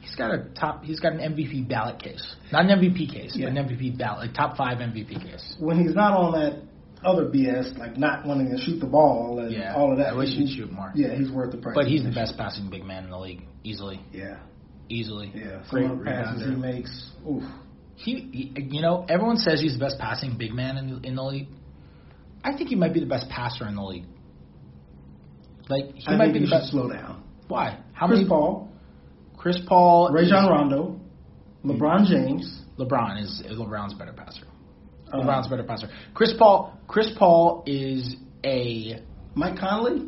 He's 0.08 0.16
got 0.16 0.32
a 0.34 0.46
top. 0.58 0.84
He's 0.86 1.00
got 1.02 1.14
an 1.14 1.20
MVP 1.20 1.68
ballot 1.68 2.02
case, 2.02 2.26
not 2.52 2.66
an 2.66 2.80
MVP 2.80 3.12
case, 3.12 3.36
Yeah. 3.36 3.50
but 3.50 3.58
an 3.58 3.68
MVP 3.68 3.98
ballot, 3.98 4.28
like 4.28 4.34
top 4.34 4.56
five 4.56 4.78
MVP 4.80 5.22
case. 5.22 5.56
When 5.60 5.78
he's 5.80 5.94
not 5.96 6.14
on 6.14 6.32
that 6.32 6.62
other 7.04 7.26
BS, 7.26 7.78
like 7.78 7.98
not 7.98 8.26
wanting 8.26 8.50
to 8.52 8.58
shoot 8.58 8.80
the 8.80 8.88
ball 8.88 9.40
and 9.40 9.52
Yeah, 9.52 9.76
all 9.76 9.92
of 9.92 9.98
that, 9.98 10.14
I 10.14 10.16
wish 10.16 10.30
he- 10.30 10.46
he'd 10.46 10.56
shoot 10.56 10.72
more. 10.72 10.92
Yeah, 10.96 11.14
he's 11.14 11.30
worth 11.30 11.52
the 11.52 11.58
price. 11.58 11.76
But 11.76 11.88
he's 11.88 12.04
the 12.04 12.12
best 12.12 12.38
passing 12.38 12.70
big 12.70 12.86
man 12.86 13.04
in 13.04 13.10
the 13.10 13.20
league, 13.20 13.46
easily, 13.66 14.00
Yeah. 14.14 14.38
easily. 14.90 15.32
Yeah, 15.36 15.62
some 15.64 15.70
great 15.70 15.92
of 15.92 16.00
the 16.00 16.06
passes 16.06 16.46
he 16.50 16.56
makes. 16.56 17.12
Oof. 17.30 17.44
He, 17.96 18.14
he, 18.32 18.62
you 18.76 18.82
know, 18.82 19.06
everyone 19.10 19.38
says 19.38 19.60
he's 19.60 19.74
the 19.74 19.80
best 19.80 20.00
passing 20.00 20.38
big 20.38 20.54
man 20.54 20.78
in 20.78 20.90
the, 21.02 21.08
in 21.08 21.16
the 21.16 21.24
league. 21.24 21.48
I 22.44 22.56
think 22.56 22.70
he 22.70 22.76
might 22.76 22.94
be 22.94 23.02
the 23.02 23.06
best 23.08 23.28
passer 23.30 23.68
in 23.68 23.76
the 23.76 23.84
league. 23.84 24.06
Like 25.70 25.96
he 25.96 26.08
I 26.08 26.16
might 26.16 26.26
think 26.32 26.34
be 26.36 26.40
the 26.42 26.46
should 26.48 26.52
best. 26.62 26.72
slow 26.72 26.90
down. 26.90 27.24
Why? 27.48 27.78
How 27.94 28.08
Chris 28.08 28.20
many? 28.20 28.30
Paul, 28.30 28.67
Chris 29.48 29.62
Paul. 29.66 30.10
Rajon 30.12 30.44
is- 30.44 30.50
Rondo, 30.50 31.00
LeBron 31.64 32.06
James. 32.06 32.64
LeBron 32.78 33.22
is 33.24 33.42
LeBron's 33.50 33.94
better 33.94 34.12
passer. 34.12 34.46
uh, 35.14 35.20
LeBron's 35.22 35.48
better 35.48 35.64
passer. 35.64 35.88
Chris 36.14 36.34
Paul. 36.38 36.74
Chris 36.88 37.10
Paul 37.18 37.64
is 37.66 38.18
a 38.46 39.00
Mike 39.36 39.58
Conley. 39.58 40.06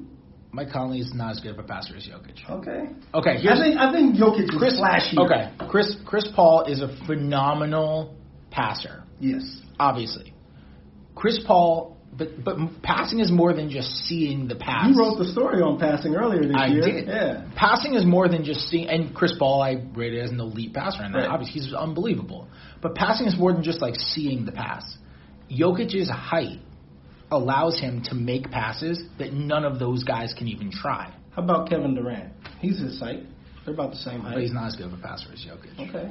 Mike 0.52 0.72
Conley 0.72 1.00
is 1.00 1.14
not 1.14 1.32
as 1.32 1.40
good 1.40 1.52
of 1.52 1.60
a 1.60 1.64
passer 1.64 1.96
as 1.96 2.06
Jokic. 2.06 2.50
Okay. 2.50 2.90
Okay, 3.14 3.38
here's 3.40 3.60
I 3.60 3.64
think 3.64 3.78
I 3.78 3.92
think 3.94 4.16
Jokic 4.18 4.44
is 4.44 4.50
Chris. 4.58 4.78
flashy. 4.78 5.18
Okay, 5.18 5.52
Chris 5.70 5.96
Chris 6.06 6.28
Paul 6.36 6.66
is 6.66 6.82
a 6.82 6.90
phenomenal 7.08 8.16
passer. 8.52 9.04
Yes. 9.22 9.62
Obviously, 9.80 10.34
Chris 11.16 11.40
Paul. 11.48 11.96
But 12.18 12.44
but 12.44 12.58
passing 12.84 13.20
is 13.20 13.32
more 13.32 13.54
than 13.54 13.70
just 13.70 13.90
seeing 14.06 14.48
the 14.48 14.56
pass. 14.56 14.90
You 14.90 15.00
wrote 15.00 15.18
the 15.20 15.26
story 15.32 15.62
on 15.62 15.80
passing 15.80 16.16
earlier 16.16 16.42
this 16.42 16.56
I 16.58 16.68
year. 16.68 16.82
did. 16.82 17.08
Yeah. 17.08 17.46
Passing 17.56 17.94
is 17.96 18.06
more 18.06 18.28
than 18.28 18.44
just 18.44 18.62
seeing. 18.70 18.90
And 18.90 19.14
Chris 19.16 19.34
Paul, 19.40 19.62
I 19.62 19.82
rated 19.96 20.24
as 20.24 20.32
an 20.32 20.40
elite 20.40 20.74
passer, 20.74 21.04
and 21.04 21.14
Right. 21.16 21.28
obviously 21.30 21.62
he's 21.62 21.74
unbelievable. 21.74 22.48
But 22.82 22.96
passing 22.96 23.28
is 23.28 23.38
more 23.38 23.54
than 23.54 23.64
just 23.64 23.82
like 23.82 23.96
seeing 23.96 24.46
the 24.46 24.52
pass. 24.52 24.98
Jokic's 25.50 26.10
height 26.10 26.60
allows 27.32 27.80
him 27.80 28.02
to 28.04 28.16
make 28.16 28.50
passes 28.52 29.04
that 29.20 29.32
none 29.34 29.64
of 29.64 29.78
those 29.80 30.04
guys 30.04 30.34
can 30.34 30.48
even 30.48 30.72
try. 30.72 31.12
How 31.32 31.44
about 31.44 31.70
Kevin 31.70 31.94
Durant? 31.96 32.34
He's 32.60 32.80
his 32.80 33.00
height. 33.00 33.24
They're 33.66 33.74
about 33.74 33.92
the 33.92 33.98
same 33.98 34.22
height. 34.22 34.34
But 34.34 34.42
he's 34.42 34.52
not 34.54 34.66
as 34.66 34.76
good 34.76 34.88
of 34.88 34.94
a 34.94 34.98
passer 34.98 35.30
as 35.32 35.40
Jokic. 35.46 35.90
Okay. 35.90 36.10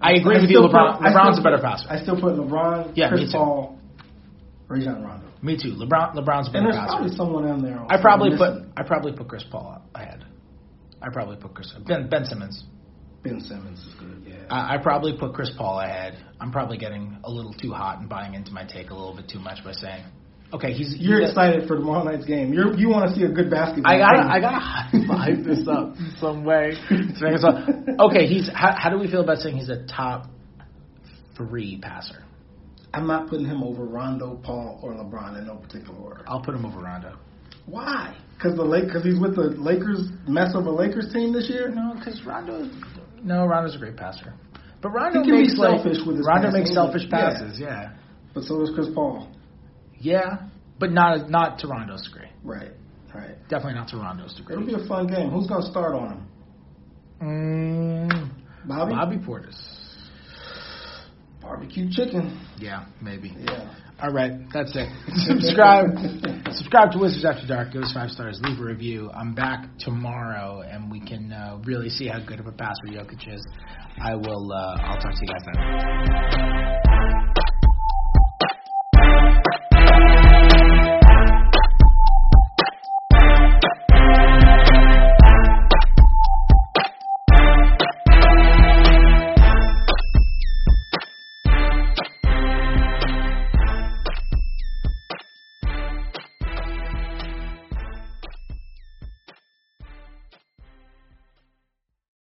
I 0.00 0.12
agree 0.12 0.40
with 0.40 0.50
you. 0.50 0.60
LeBron. 0.60 0.98
put- 0.98 1.06
LeBron's 1.06 1.38
a 1.38 1.42
better 1.42 1.58
passer. 1.58 1.86
I 1.90 2.00
still 2.02 2.20
put 2.20 2.34
LeBron, 2.34 2.92
Yeah, 2.94 3.08
Chris. 3.08 3.32
Paul, 3.32 3.78
Rajon 4.70 5.02
Rondo. 5.02 5.26
Me 5.42 5.56
too. 5.56 5.74
LeBron. 5.74 6.14
LeBron's 6.14 6.48
a 6.48 6.56
And 6.56 6.66
there's 6.66 6.76
probably 6.76 7.14
someone 7.16 7.48
in 7.48 7.60
there. 7.60 7.84
I 7.90 8.00
probably 8.00 8.30
put. 8.36 8.62
I 8.76 8.84
probably 8.84 9.12
put 9.12 9.28
Chris 9.28 9.44
Paul 9.50 9.82
ahead. 9.94 10.24
I 11.02 11.08
probably 11.12 11.36
put 11.36 11.54
Chris 11.54 11.74
Ben 11.86 12.08
Ben 12.08 12.24
Simmons. 12.24 12.64
Ben 13.24 13.40
Simmons 13.40 13.78
is 13.80 13.94
good. 13.98 14.22
Yeah. 14.26 14.36
I, 14.48 14.76
I 14.76 14.78
probably 14.78 15.16
put 15.18 15.34
Chris 15.34 15.50
Paul 15.58 15.80
ahead. 15.80 16.16
I'm 16.40 16.52
probably 16.52 16.78
getting 16.78 17.18
a 17.24 17.30
little 17.30 17.52
too 17.52 17.72
hot 17.72 17.98
and 17.98 18.08
buying 18.08 18.34
into 18.34 18.52
my 18.52 18.64
take 18.64 18.90
a 18.90 18.94
little 18.94 19.14
bit 19.14 19.28
too 19.28 19.40
much 19.40 19.62
by 19.64 19.72
saying, 19.72 20.04
okay, 20.54 20.72
he's. 20.72 20.92
he's 20.92 21.00
You're 21.00 21.20
a- 21.22 21.28
excited 21.28 21.66
for 21.66 21.76
tomorrow 21.76 22.04
night's 22.04 22.24
game. 22.24 22.52
You're 22.52 22.74
you 22.78 22.88
want 22.88 23.10
to 23.10 23.16
see 23.16 23.24
a 23.24 23.28
good 23.30 23.50
basketball. 23.50 23.92
I 23.92 23.98
game. 23.98 24.30
I 24.30 24.40
gotta 24.40 24.58
hype 24.58 25.44
this 25.44 25.66
up 25.68 25.94
some 26.20 26.44
way. 26.44 26.76
to 26.88 26.94
make 26.94 27.34
it 27.34 27.40
so- 27.40 28.04
okay, 28.06 28.26
he's. 28.26 28.48
How, 28.54 28.74
how 28.78 28.90
do 28.90 28.98
we 28.98 29.10
feel 29.10 29.20
about 29.22 29.38
saying 29.38 29.56
he's 29.56 29.68
a 29.68 29.84
top 29.86 30.26
three 31.36 31.78
passer? 31.82 32.24
I'm 32.92 33.06
not 33.06 33.28
putting 33.28 33.46
him 33.46 33.62
over 33.62 33.84
Rondo, 33.84 34.40
Paul, 34.42 34.80
or 34.82 34.92
LeBron 34.94 35.38
in 35.38 35.46
no 35.46 35.56
particular 35.56 35.98
order. 35.98 36.24
I'll 36.26 36.40
put 36.42 36.54
him 36.54 36.64
over 36.66 36.80
Rondo. 36.80 37.16
Why? 37.66 38.16
Because 38.34 38.56
the 38.56 38.64
Lake, 38.64 38.86
because 38.86 39.04
he's 39.04 39.18
with 39.20 39.36
the 39.36 39.54
Lakers 39.60 40.08
mess 40.26 40.54
of 40.54 40.66
a 40.66 40.70
Lakers 40.70 41.12
team 41.12 41.32
this 41.32 41.48
year. 41.48 41.68
No, 41.68 41.94
because 41.94 42.20
Rondo. 42.24 42.68
No, 43.22 43.46
Rondo's 43.46 43.76
a 43.76 43.78
great 43.78 43.96
passer. 43.96 44.34
But 44.82 44.90
Rondo 44.90 45.20
He 45.22 45.26
can 45.30 45.34
be 45.36 45.42
makes 45.42 45.58
like 45.58 45.76
selfish 45.82 45.98
with 46.06 46.16
his 46.16 46.26
Rondo 46.26 46.48
passing, 46.48 46.60
makes 46.62 46.74
selfish 46.74 47.02
but- 47.10 47.16
yeah. 47.18 47.30
passes. 47.30 47.60
Yeah. 47.60 47.92
But 48.34 48.44
so 48.44 48.58
does 48.58 48.70
Chris 48.74 48.88
Paul. 48.94 49.28
yeah, 49.98 50.46
but 50.78 50.90
not 50.92 51.28
not 51.30 51.58
to 51.60 51.68
Rondo's 51.68 52.02
degree. 52.08 52.28
Right. 52.44 52.72
Right. 53.14 53.36
Definitely 53.48 53.74
not 53.74 53.88
to 53.88 53.96
Rondo's 53.98 54.34
degree. 54.34 54.54
It'll 54.54 54.66
be 54.66 54.74
a 54.74 54.86
fun 54.88 55.06
game. 55.08 55.30
Who's 55.30 55.46
gonna 55.48 55.68
start 55.70 55.94
on 55.94 56.12
him? 56.12 56.26
Mm, 57.22 58.30
Bobby. 58.66 58.92
Bobby 58.92 59.16
Portis. 59.18 59.56
Barbecue 61.50 61.90
chicken. 61.90 62.40
Yeah, 62.58 62.86
maybe. 63.02 63.34
Yeah. 63.36 63.74
All 64.00 64.12
right, 64.12 64.30
that's 64.52 64.70
it. 64.76 64.88
subscribe, 65.26 65.88
subscribe 66.52 66.92
to 66.92 66.98
Wizards 66.98 67.24
After 67.24 67.44
Dark. 67.44 67.72
Give 67.72 67.82
us 67.82 67.92
five 67.92 68.10
stars. 68.10 68.40
Leave 68.44 68.60
a 68.60 68.62
review. 68.62 69.10
I'm 69.12 69.34
back 69.34 69.66
tomorrow, 69.80 70.60
and 70.60 70.92
we 70.92 71.00
can 71.00 71.32
uh, 71.32 71.60
really 71.64 71.88
see 71.88 72.06
how 72.06 72.20
good 72.24 72.38
of 72.38 72.46
a 72.46 72.52
passer 72.52 72.86
Jokic 72.86 73.34
is. 73.34 73.44
I 74.00 74.14
will. 74.14 74.52
Uh, 74.52 74.76
I'll 74.80 75.00
talk 75.00 75.12
to 75.12 75.20
you 75.20 75.26
guys 75.26 75.42
then. 75.44 77.29